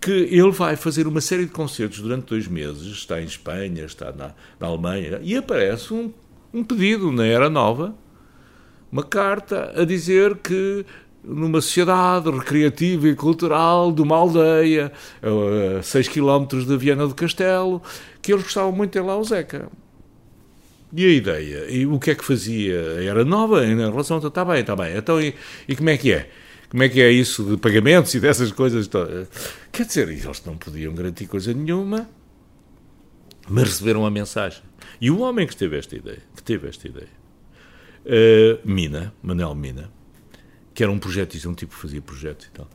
[0.00, 4.12] que ele vai fazer uma série de concertos durante dois meses, está em Espanha, está
[4.12, 6.12] na, na Alemanha, e aparece um,
[6.52, 7.94] um pedido na Era Nova,
[8.90, 10.86] uma carta a dizer que
[11.22, 14.92] numa sociedade recreativa e cultural de uma aldeia
[15.78, 17.82] a 6 km de Viana do Castelo,
[18.22, 19.68] que eles gostavam muito de ter lá o Zeca.
[20.92, 21.66] E a ideia?
[21.68, 22.78] E o que é que fazia?
[23.02, 24.26] Era nova em relação a...
[24.26, 24.96] Está bem, está bem.
[24.96, 25.34] Então, e,
[25.68, 26.30] e como é que é?
[26.70, 28.88] Como é que é isso de pagamentos e dessas coisas?
[29.78, 32.10] Quer dizer, eles não podiam garantir coisa nenhuma,
[33.48, 34.64] mas receberam a mensagem.
[35.00, 37.08] E o homem que teve esta ideia, que teve esta ideia,
[38.04, 39.88] uh, Mina, Manel Mina,
[40.74, 42.68] que era um projetista, um tipo que fazia projetos e tal,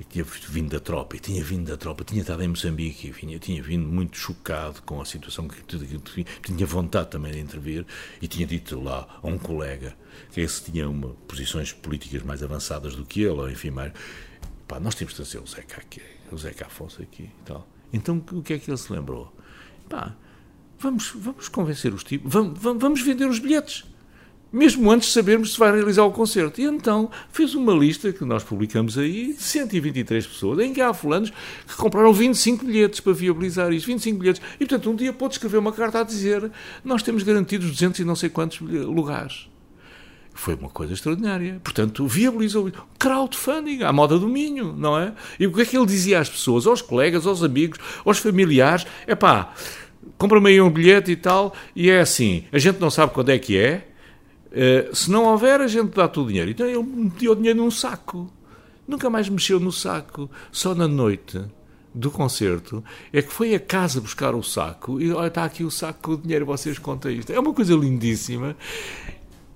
[0.00, 3.12] e tinha vindo da tropa, e tinha vindo da tropa, tinha estado em Moçambique, e
[3.12, 7.86] vinha, tinha vindo muito chocado com a situação, que, que tinha vontade também de intervir,
[8.20, 9.96] e tinha dito lá a um colega,
[10.32, 13.92] que esse tinha uma, posições políticas mais avançadas do que ele, ou enfim, mais,
[14.66, 16.02] pá, nós temos de trazer o Zeca aqui,
[16.34, 17.66] o Zeca Afonso aqui e tal.
[17.92, 19.32] Então, o que é que ele se lembrou?
[19.88, 20.14] Pá,
[20.78, 23.84] vamos, vamos convencer os tipos, vamos, vamos vender os bilhetes
[24.52, 26.60] mesmo antes de sabermos se vai realizar o concerto.
[26.60, 30.92] E então fez uma lista que nós publicamos aí, de 123 pessoas, em que há
[30.94, 31.30] fulanos
[31.66, 34.42] que compraram 25 bilhetes para viabilizar isto, 25 bilhetes.
[34.54, 36.50] E, portanto, um dia pôde escrever uma carta a dizer
[36.84, 39.48] nós temos garantidos 200 e não sei quantos lugares.
[40.38, 41.60] Foi uma coisa extraordinária.
[41.64, 45.12] Portanto, viabilizou crowdfunding, à moda do Minho, não é?
[45.38, 48.86] E o que é que ele dizia às pessoas, aos colegas, aos amigos, aos familiares?
[49.04, 49.52] É pá,
[50.16, 53.38] compra-me aí um bilhete e tal, e é assim, a gente não sabe quando é
[53.38, 53.84] que é,
[54.48, 56.50] Uh, se não houver, a gente dá-te o dinheiro.
[56.50, 58.32] Então ele meteu o dinheiro num saco.
[58.86, 60.30] Nunca mais mexeu no saco.
[60.50, 61.38] Só na noite
[61.94, 62.82] do concerto
[63.12, 66.12] é que foi a casa buscar o saco e olha, está aqui o saco com
[66.12, 67.30] o dinheiro, vocês contam isto.
[67.30, 68.56] É uma coisa lindíssima.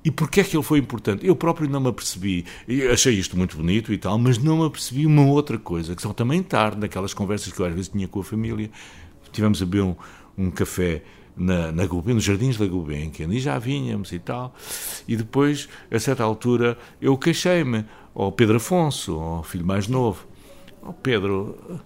[0.05, 1.26] E porquê é que ele foi importante?
[1.26, 2.44] Eu próprio não me apercebi.
[2.92, 6.12] Achei isto muito bonito e tal, mas não me apercebi uma outra coisa, que só
[6.12, 8.70] também tarde, naquelas conversas que eu às vezes tinha com a família.
[9.30, 9.94] Tivemos a beber um,
[10.36, 11.03] um café
[11.36, 14.55] na, na Gulbenkian, nos jardins da Gulbenkian, e já vinhamos e tal.
[15.07, 17.84] E depois, a certa altura, eu queixei-me
[18.14, 20.26] ao Pedro Afonso, ao filho mais novo.
[20.82, 21.80] Oh, Pedro,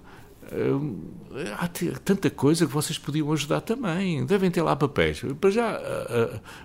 [1.59, 1.69] há
[1.99, 4.25] tanta coisa que vocês podiam ajudar também.
[4.25, 5.23] Devem ter lá papéis.
[5.41, 5.81] Para já,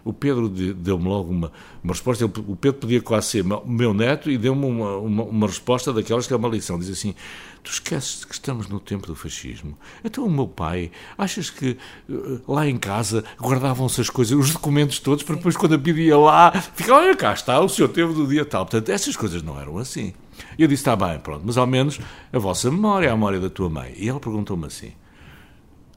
[0.03, 1.51] o Pedro deu-me logo uma,
[1.83, 2.25] uma resposta.
[2.25, 6.33] O Pedro podia quase ser meu neto e deu-me uma, uma, uma, resposta daquelas que
[6.33, 6.79] é uma lição.
[6.79, 7.15] Diz assim:
[7.63, 9.77] Tu esqueces que estamos no tempo do fascismo.
[10.03, 11.77] Então, o meu pai, achas que
[12.09, 16.17] uh, lá em casa guardavam-se as coisas, os documentos todos, para depois, quando a pedia
[16.17, 18.65] lá, ficava, olha cá está, o senhor teve do dia tal.
[18.65, 20.13] Portanto, essas coisas não eram assim.
[20.57, 21.99] E eu disse: Está bem, pronto, mas ao menos
[22.31, 23.93] a vossa memória, a memória da tua mãe.
[23.97, 24.91] E ela perguntou-me assim: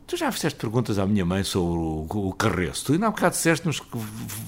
[0.07, 2.85] Tu já fizeste perguntas à minha mãe sobre o, o Carreço?
[2.85, 3.87] Tu ainda há bocado disseste-nos que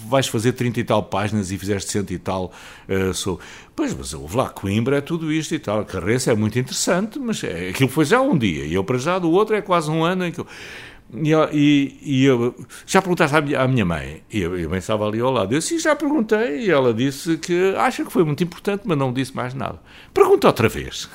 [0.07, 2.53] vais fazer 30 e tal páginas e fizeste 100 e tal
[2.89, 3.43] uh, sobre...
[3.75, 5.83] Pois, mas houve lá, Coimbra é tudo isto e tal.
[5.87, 8.67] Carreço é muito interessante, mas é, aquilo foi já um dia.
[8.67, 10.47] E eu para já, do outro é quase um ano em que eu...
[11.15, 12.55] E, e, e eu,
[12.87, 14.23] já perguntaste à minha, à minha mãe?
[14.31, 15.53] E eu, eu estava ali ao lado.
[15.53, 16.67] Eu disse, já perguntei.
[16.67, 19.81] E ela disse que acha que foi muito importante, mas não disse mais nada.
[20.13, 21.09] Pergunta outra vez.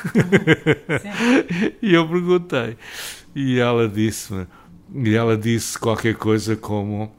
[1.81, 2.77] e eu perguntei.
[3.35, 4.47] e ela disse
[4.93, 7.15] e ela disse qualquer coisa como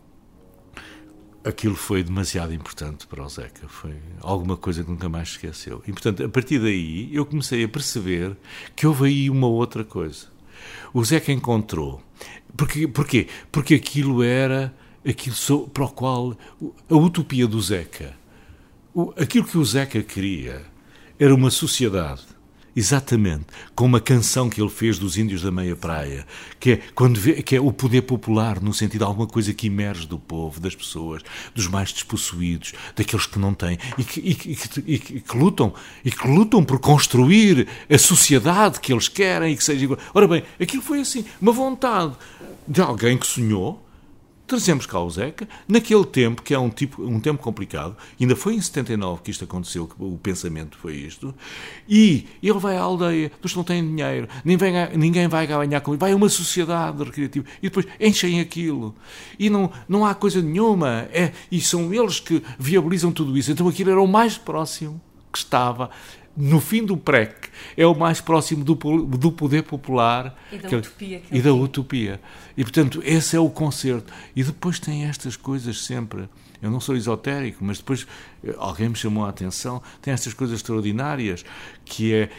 [1.43, 3.67] aquilo foi demasiado importante para o Zeca.
[3.67, 5.83] Foi alguma coisa que nunca mais esqueceu.
[5.87, 8.37] E, portanto, a partir daí, eu comecei a perceber
[8.77, 10.27] que houve aí uma outra coisa.
[10.93, 12.03] O Zeca encontrou.
[12.57, 13.29] Porque, porquê?
[13.51, 14.75] Porque aquilo era
[15.09, 16.37] aquilo para o qual
[16.89, 18.15] a utopia do Zeca,
[19.17, 20.63] aquilo que o Zeca queria,
[21.19, 22.23] era uma sociedade
[22.75, 23.45] Exatamente,
[23.75, 26.27] com uma canção que ele fez dos Índios da Meia Praia,
[26.59, 29.67] que é, quando vê, que é o poder popular, no sentido de alguma coisa que
[29.67, 31.23] emerge do povo, das pessoas,
[31.55, 36.27] dos mais despossuídos, daqueles que não têm, e que, e, e, que, lutam, e que
[36.27, 40.01] lutam por construir a sociedade que eles querem e que seja igual.
[40.15, 42.15] Ora bem, aquilo foi assim, uma vontade
[42.67, 43.85] de alguém que sonhou,
[44.53, 48.55] trazemos cá o Zeca, naquele tempo, que é um, tipo, um tempo complicado, ainda foi
[48.55, 51.35] em 79 que isto aconteceu, que o pensamento foi isto,
[51.89, 55.99] e ele vai à aldeia dos não têm dinheiro, ninguém, ninguém vai ganhar com ele,
[55.99, 58.95] vai a uma sociedade recreativa, e depois enchem aquilo,
[59.39, 63.67] e não, não há coisa nenhuma, é, e são eles que viabilizam tudo isso, então
[63.67, 65.01] aquilo era o mais próximo
[65.33, 65.89] que estava
[66.37, 70.77] no fim do PREC, é o mais próximo do, do poder popular e da, que,
[70.77, 72.21] utopia, que e da utopia.
[72.57, 74.13] E, portanto, esse é o concerto.
[74.35, 76.29] E depois tem estas coisas sempre.
[76.61, 78.07] Eu não sou esotérico, mas depois
[78.45, 79.83] eh, alguém me chamou a atenção.
[80.01, 81.45] Tem estas coisas extraordinárias,
[81.85, 82.31] que é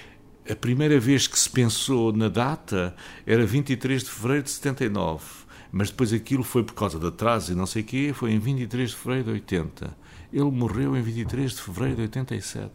[0.50, 5.24] a primeira vez que se pensou na data era 23 de fevereiro de 79.
[5.72, 8.40] Mas depois aquilo foi por causa de atraso e não sei o quê, foi em
[8.40, 10.03] 23 de fevereiro de 80.
[10.34, 12.72] Ele morreu em 23 de fevereiro de 87.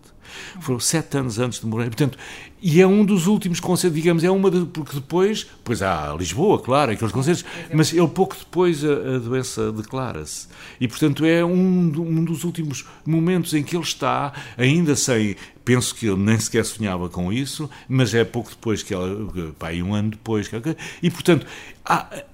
[0.61, 1.86] Foram sete anos antes de morrer.
[1.86, 2.16] Portanto,
[2.62, 6.61] e é um dos últimos concertos, digamos, é uma de, porque depois, pois há Lisboa,
[6.61, 10.46] claro, aqueles concertos, mas ele pouco depois a, a doença declara-se.
[10.80, 15.34] E, portanto, é um, um dos últimos momentos em que ele está, ainda sem
[15.69, 19.07] penso que ele nem sequer sonhava com isso, mas é pouco depois que ela,
[19.59, 20.51] pá, um ano depois,
[21.03, 21.47] e portanto,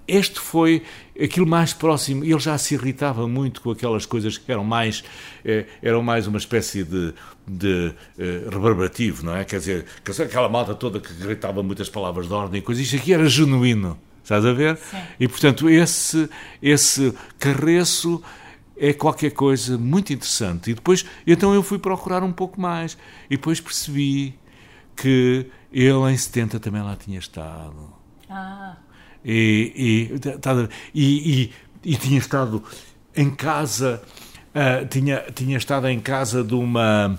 [0.07, 0.85] este foi
[1.21, 5.03] aquilo mais próximo, ele já se irritava muito com aquelas coisas que eram mais,
[5.45, 7.13] eh, eram mais uma espécie de,
[7.45, 9.45] de eh, reverberativo, não é?
[9.45, 9.87] Quer dizer,
[10.23, 13.99] aquela malta toda que gritava muitas palavras de ordem e coisas, isto aqui era genuíno,
[14.23, 14.77] estás a ver?
[14.77, 14.99] Sim.
[15.19, 16.31] E portanto, esse,
[16.63, 18.23] esse carreço
[18.77, 20.71] é qualquer coisa muito interessante.
[20.71, 22.97] E depois, então eu fui procurar um pouco mais.
[23.31, 24.39] E depois percebi
[24.97, 27.93] que ele em 70 também lá tinha estado.
[28.29, 28.77] Ah.
[29.25, 31.51] E, e, tá, e,
[31.83, 32.63] e tinha estado
[33.17, 34.03] em casa,
[34.55, 37.19] uh, tinha, tinha estado em casa de uma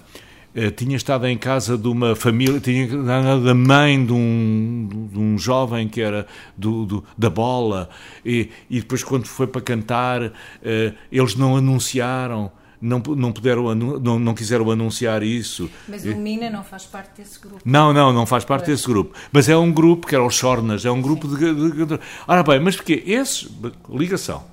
[0.76, 5.88] tinha estado em casa de uma família, tinha da mãe de um, de um jovem
[5.90, 6.26] que era
[6.56, 7.90] do, do da bola,
[8.26, 10.32] e, e, depois, quando foi para cantar,
[10.64, 12.52] eh, eles não anunciaram.
[12.82, 15.70] Não, não puderam não, não quiseram anunciar isso.
[15.88, 17.60] Mas o Mina não faz parte desse grupo.
[17.66, 19.16] Não, não, não faz parte desse grupo.
[19.32, 22.44] Mas é um grupo que era os Chornas, é um grupo de, de, de, Ora
[22.44, 23.02] bem, mas porquê?
[23.08, 23.50] Esses,
[23.90, 24.44] ligação.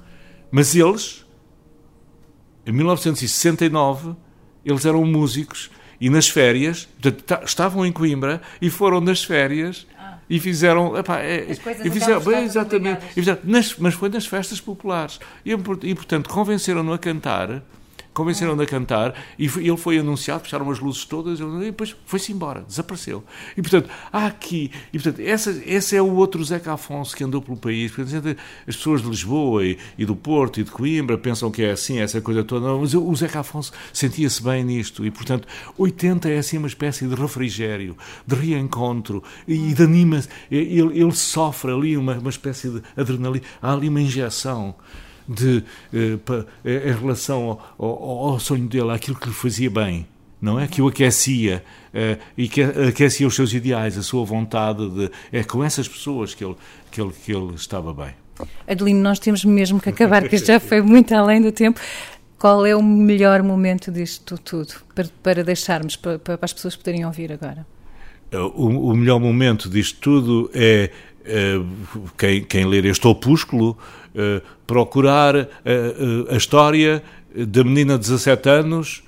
[0.50, 1.26] Mas eles,
[2.64, 4.14] em 1969,
[4.64, 5.70] eles eram músicos
[6.02, 6.88] e nas férias,
[7.44, 10.16] estavam em Coimbra e foram nas férias ah.
[10.28, 10.98] e fizeram.
[10.98, 11.46] Epá, é,
[11.84, 13.06] e fizeram bem, exatamente.
[13.12, 15.20] E fizeram, nas, mas foi nas festas populares.
[15.46, 17.62] E, e portanto, convenceram-no a cantar
[18.12, 22.62] convenceram-no a cantar e ele foi anunciado, fecharam as luzes todas e depois foi-se embora,
[22.62, 23.24] desapareceu.
[23.56, 27.40] E portanto, há aqui, e portanto, essa, esse é o outro Zeca Afonso que andou
[27.40, 27.92] pelo país.
[27.92, 28.36] Portanto,
[28.66, 31.98] as pessoas de Lisboa e, e, do Porto e de Coimbra pensam que é assim,
[32.00, 35.46] essa coisa toda, mas o Zeca Afonso sentia-se bem nisto e portanto,
[35.78, 37.96] 80 é assim uma espécie de refrigério,
[38.26, 43.72] de reencontro e de anima, ele, ele sofre ali uma, uma espécie de adrenalina, há
[43.72, 44.74] ali uma injeção
[45.28, 49.70] de, eh, pa, eh, em relação ao, ao, ao, sonho dele, àquilo que lhe fazia
[49.70, 50.06] bem,
[50.40, 50.66] não é?
[50.66, 51.64] Que o aquecia
[51.94, 55.10] eh, e que aquecia os seus ideais, a sua vontade de.
[55.32, 56.56] É com essas pessoas que ele,
[56.90, 58.14] que ele, que ele estava bem.
[58.66, 61.80] Adelino, nós temos mesmo que acabar, porque já foi muito além do tempo.
[62.38, 67.06] Qual é o melhor momento disto tudo para, para deixarmos, para, para as pessoas poderem
[67.06, 67.64] ouvir agora?
[68.32, 70.90] O, o melhor momento disto tudo é
[72.16, 73.76] quem, quem ler este opúsculo
[74.14, 75.48] uh, procurar uh,
[76.30, 77.02] a história
[77.34, 79.02] da menina de 17 anos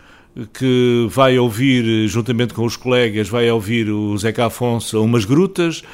[0.52, 5.84] que vai ouvir, juntamente com os colegas, vai ouvir o Zeca Afonso a umas grutas,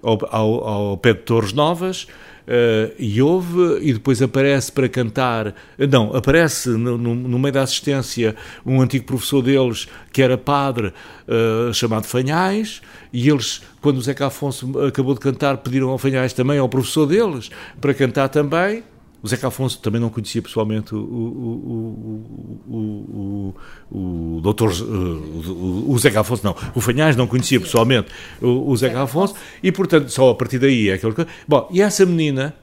[0.00, 2.06] ao, ao, ao pé de Torres Novas,
[2.46, 5.54] Uh, e ouve e depois aparece para cantar.
[5.78, 8.34] Não, aparece no, no, no, meio da assistência
[8.64, 10.92] um antigo professor deles que era padre
[11.28, 12.82] uh, chamado Fanhais.
[13.12, 17.06] E eles, quando o Zeca Afonso acabou de cantar, pediram ao Fanhais também, ao professor
[17.06, 18.82] deles, para cantar também.
[19.22, 23.54] O Zeca Afonso também não conhecia pessoalmente o, o, o,
[23.92, 24.70] o, o doutor.
[24.70, 26.56] O, o Zeca Afonso, não.
[26.74, 28.08] O Fanhais não conhecia pessoalmente
[28.40, 31.14] o, o Zeca Afonso e, portanto, só a partir daí é aquele.
[31.46, 32.54] Bom, e essa menina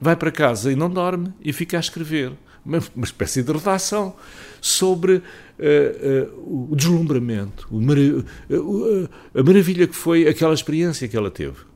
[0.00, 2.32] vai para casa e não dorme e fica a escrever
[2.64, 4.14] uma, uma espécie de redação
[4.60, 5.22] sobre uh,
[5.58, 11.71] uh, o deslumbramento, o marav uh, a maravilha que foi aquela experiência que ela teve.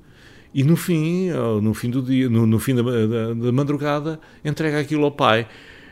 [0.56, 1.28] E no fim,
[1.60, 5.46] no fim do dia, no, no fim da, da, da, madrugada, entrega aquilo ao pai.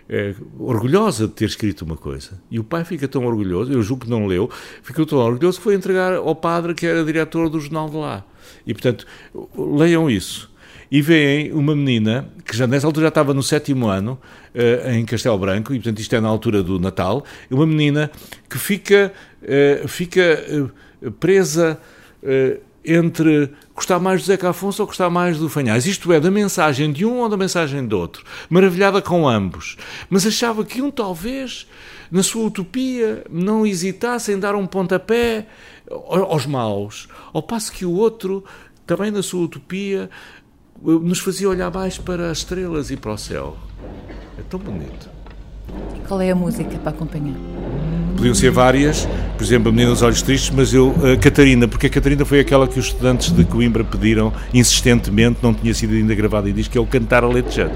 [0.09, 2.41] É, orgulhosa de ter escrito uma coisa.
[2.51, 4.51] E o pai fica tão orgulhoso, eu julgo que não leu,
[4.83, 8.25] ficou tão orgulhoso que foi entregar ao padre que era diretor do jornal de lá.
[8.67, 9.07] E portanto,
[9.55, 10.51] leiam isso.
[10.91, 14.19] E veem uma menina que já nessa altura já estava no sétimo ano,
[14.55, 18.11] uh, em Castelo Branco, e portanto isto é na altura do Natal, uma menina
[18.49, 19.13] que fica,
[19.43, 21.79] uh, fica uh, presa
[22.85, 25.87] entre gostar mais do Zeca Afonso ou gostar mais do Fanhais.
[25.87, 28.25] Isto é, da mensagem de um ou da mensagem do outro.
[28.49, 29.77] Maravilhada com ambos.
[30.11, 31.67] Mas achava que um talvez,
[32.11, 35.47] na sua utopia, não hesitasse em dar um pontapé
[35.91, 37.09] aos maus.
[37.33, 38.45] Ao passo que o outro,
[38.87, 40.11] também na sua utopia,
[40.83, 43.57] nos fazia olhar mais para as estrelas e para o céu.
[44.39, 45.09] É tão bonito.
[46.07, 47.35] Qual é a música para acompanhar?
[48.17, 51.87] Podiam ser várias, por exemplo, a Menina dos Olhos Tristes, mas eu, a Catarina, porque
[51.89, 56.15] a Catarina foi aquela que os estudantes de Coimbra pediram insistentemente, não tinha sido ainda
[56.15, 57.75] gravada, e diz que é o Cantar Aletejante.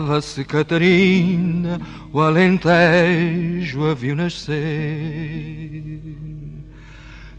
[0.00, 1.78] Chamava-se Catarina,
[2.10, 4.56] o Alentejo a viu nascer.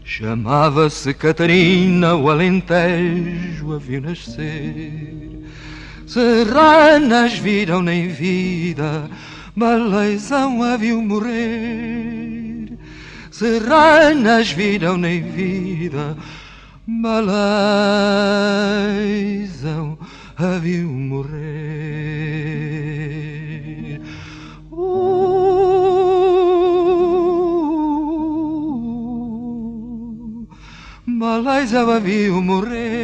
[0.04, 5.42] Chamava-se Catarina, o Alentejo a viu nascer.
[6.06, 9.10] Serranas viram nem vida,
[9.56, 12.78] Baleizão a viu morrer.
[13.32, 16.16] Serranas viram nem vida,
[16.86, 17.42] Baleizão
[20.00, 20.21] a
[20.58, 21.42] viu morrer.
[24.70, 25.42] Uh,
[31.06, 33.01] Malais a viu morrer.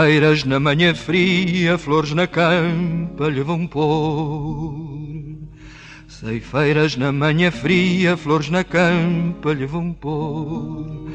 [0.00, 5.36] Ceifeiras na manhã fria, flores na campa lhe vão pôr.
[6.08, 11.10] Ceifeiras na manhã fria, flores na campa lhe vão pôr.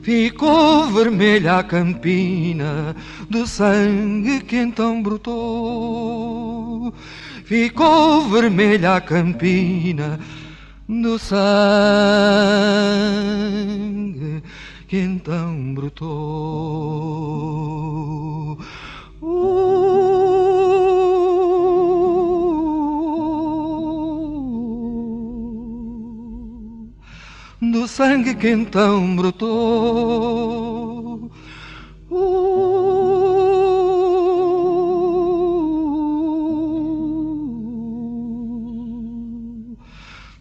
[0.00, 2.94] Ficou vermelha a campina
[3.28, 6.94] do sangue que então brotou.
[7.44, 10.20] Ficou vermelha a campina
[10.88, 11.50] do sangue
[14.86, 17.00] que então brotou.
[27.62, 30.50] Do sangue que então brotou.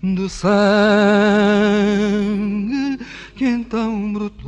[0.02, 1.40] Do sangue
[3.36, 4.39] que então brotou.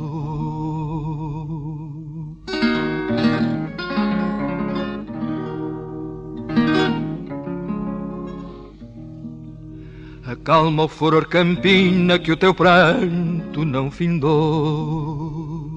[10.42, 15.70] Acalma o furor campina que o teu pranto não findou.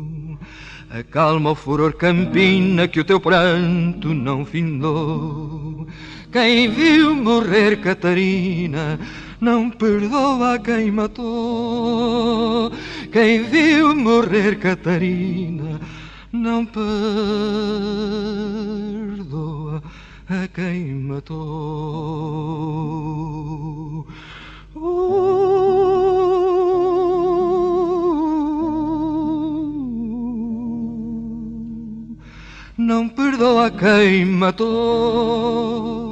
[0.89, 5.85] Acalma o furor campina que o teu pranto não findou.
[6.31, 8.99] Quem viu morrer Catarina
[9.39, 12.71] não perdoa quem matou.
[13.11, 15.79] Quem viu morrer Catarina
[16.31, 16.83] não perdoa
[20.27, 22.15] a quem matou.
[24.85, 25.25] Uh,
[32.77, 36.05] não não perdoa quem matou.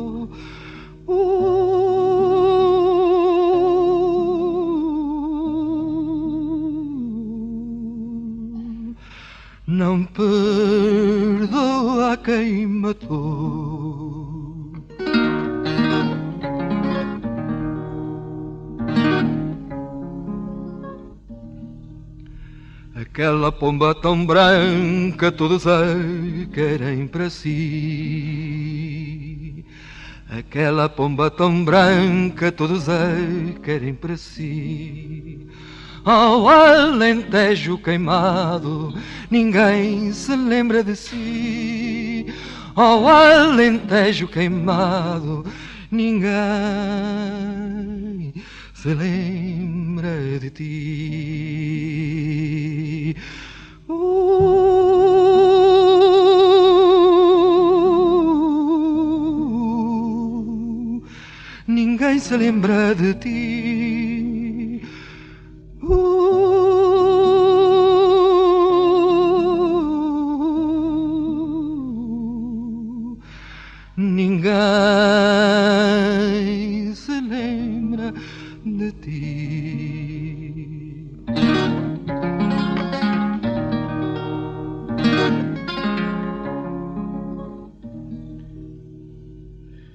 [9.67, 13.72] não perdoa quem matou.
[23.13, 25.83] Aquela pomba tão branca todos a
[26.51, 27.53] querem para si.
[30.27, 33.11] Aquela pomba tão branca todos a
[33.61, 35.47] querem para si.
[36.03, 38.91] Ao alentejo queimado,
[39.29, 42.33] ninguém se lembra de si.
[42.73, 45.45] Ao alentejo queimado,
[45.91, 46.33] ninguém
[48.83, 50.11] se lembra
[50.41, 51.85] de ti.
[53.87, 54.43] Uh,
[61.65, 64.81] ninguém se lembra de ti.
[65.81, 66.67] Uh,
[73.95, 74.53] ninguém
[76.93, 78.13] se lembra
[78.77, 80.63] de ti.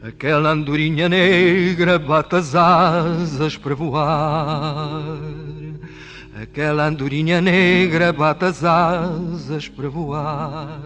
[0.03, 5.19] Aquela andorinha negra bate as asas para voar.
[6.41, 10.81] Aquela andorinha negra bate as asas para voar.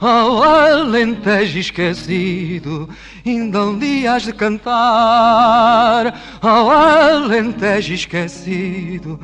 [0.00, 2.88] Ao alentejo esquecido,
[3.24, 6.20] ainda um dia de cantar.
[6.40, 9.20] Ao alentejo esquecido,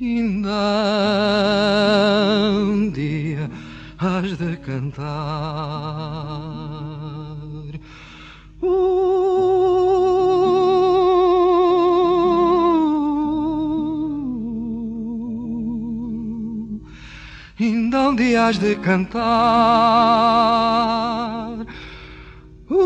[0.00, 0.50] ainda
[2.62, 3.50] um dia
[3.98, 5.06] has de cantar.
[8.62, 9.65] Uh,
[17.58, 19.24] ainda dia has de cantar.
[22.68, 22.76] Uh,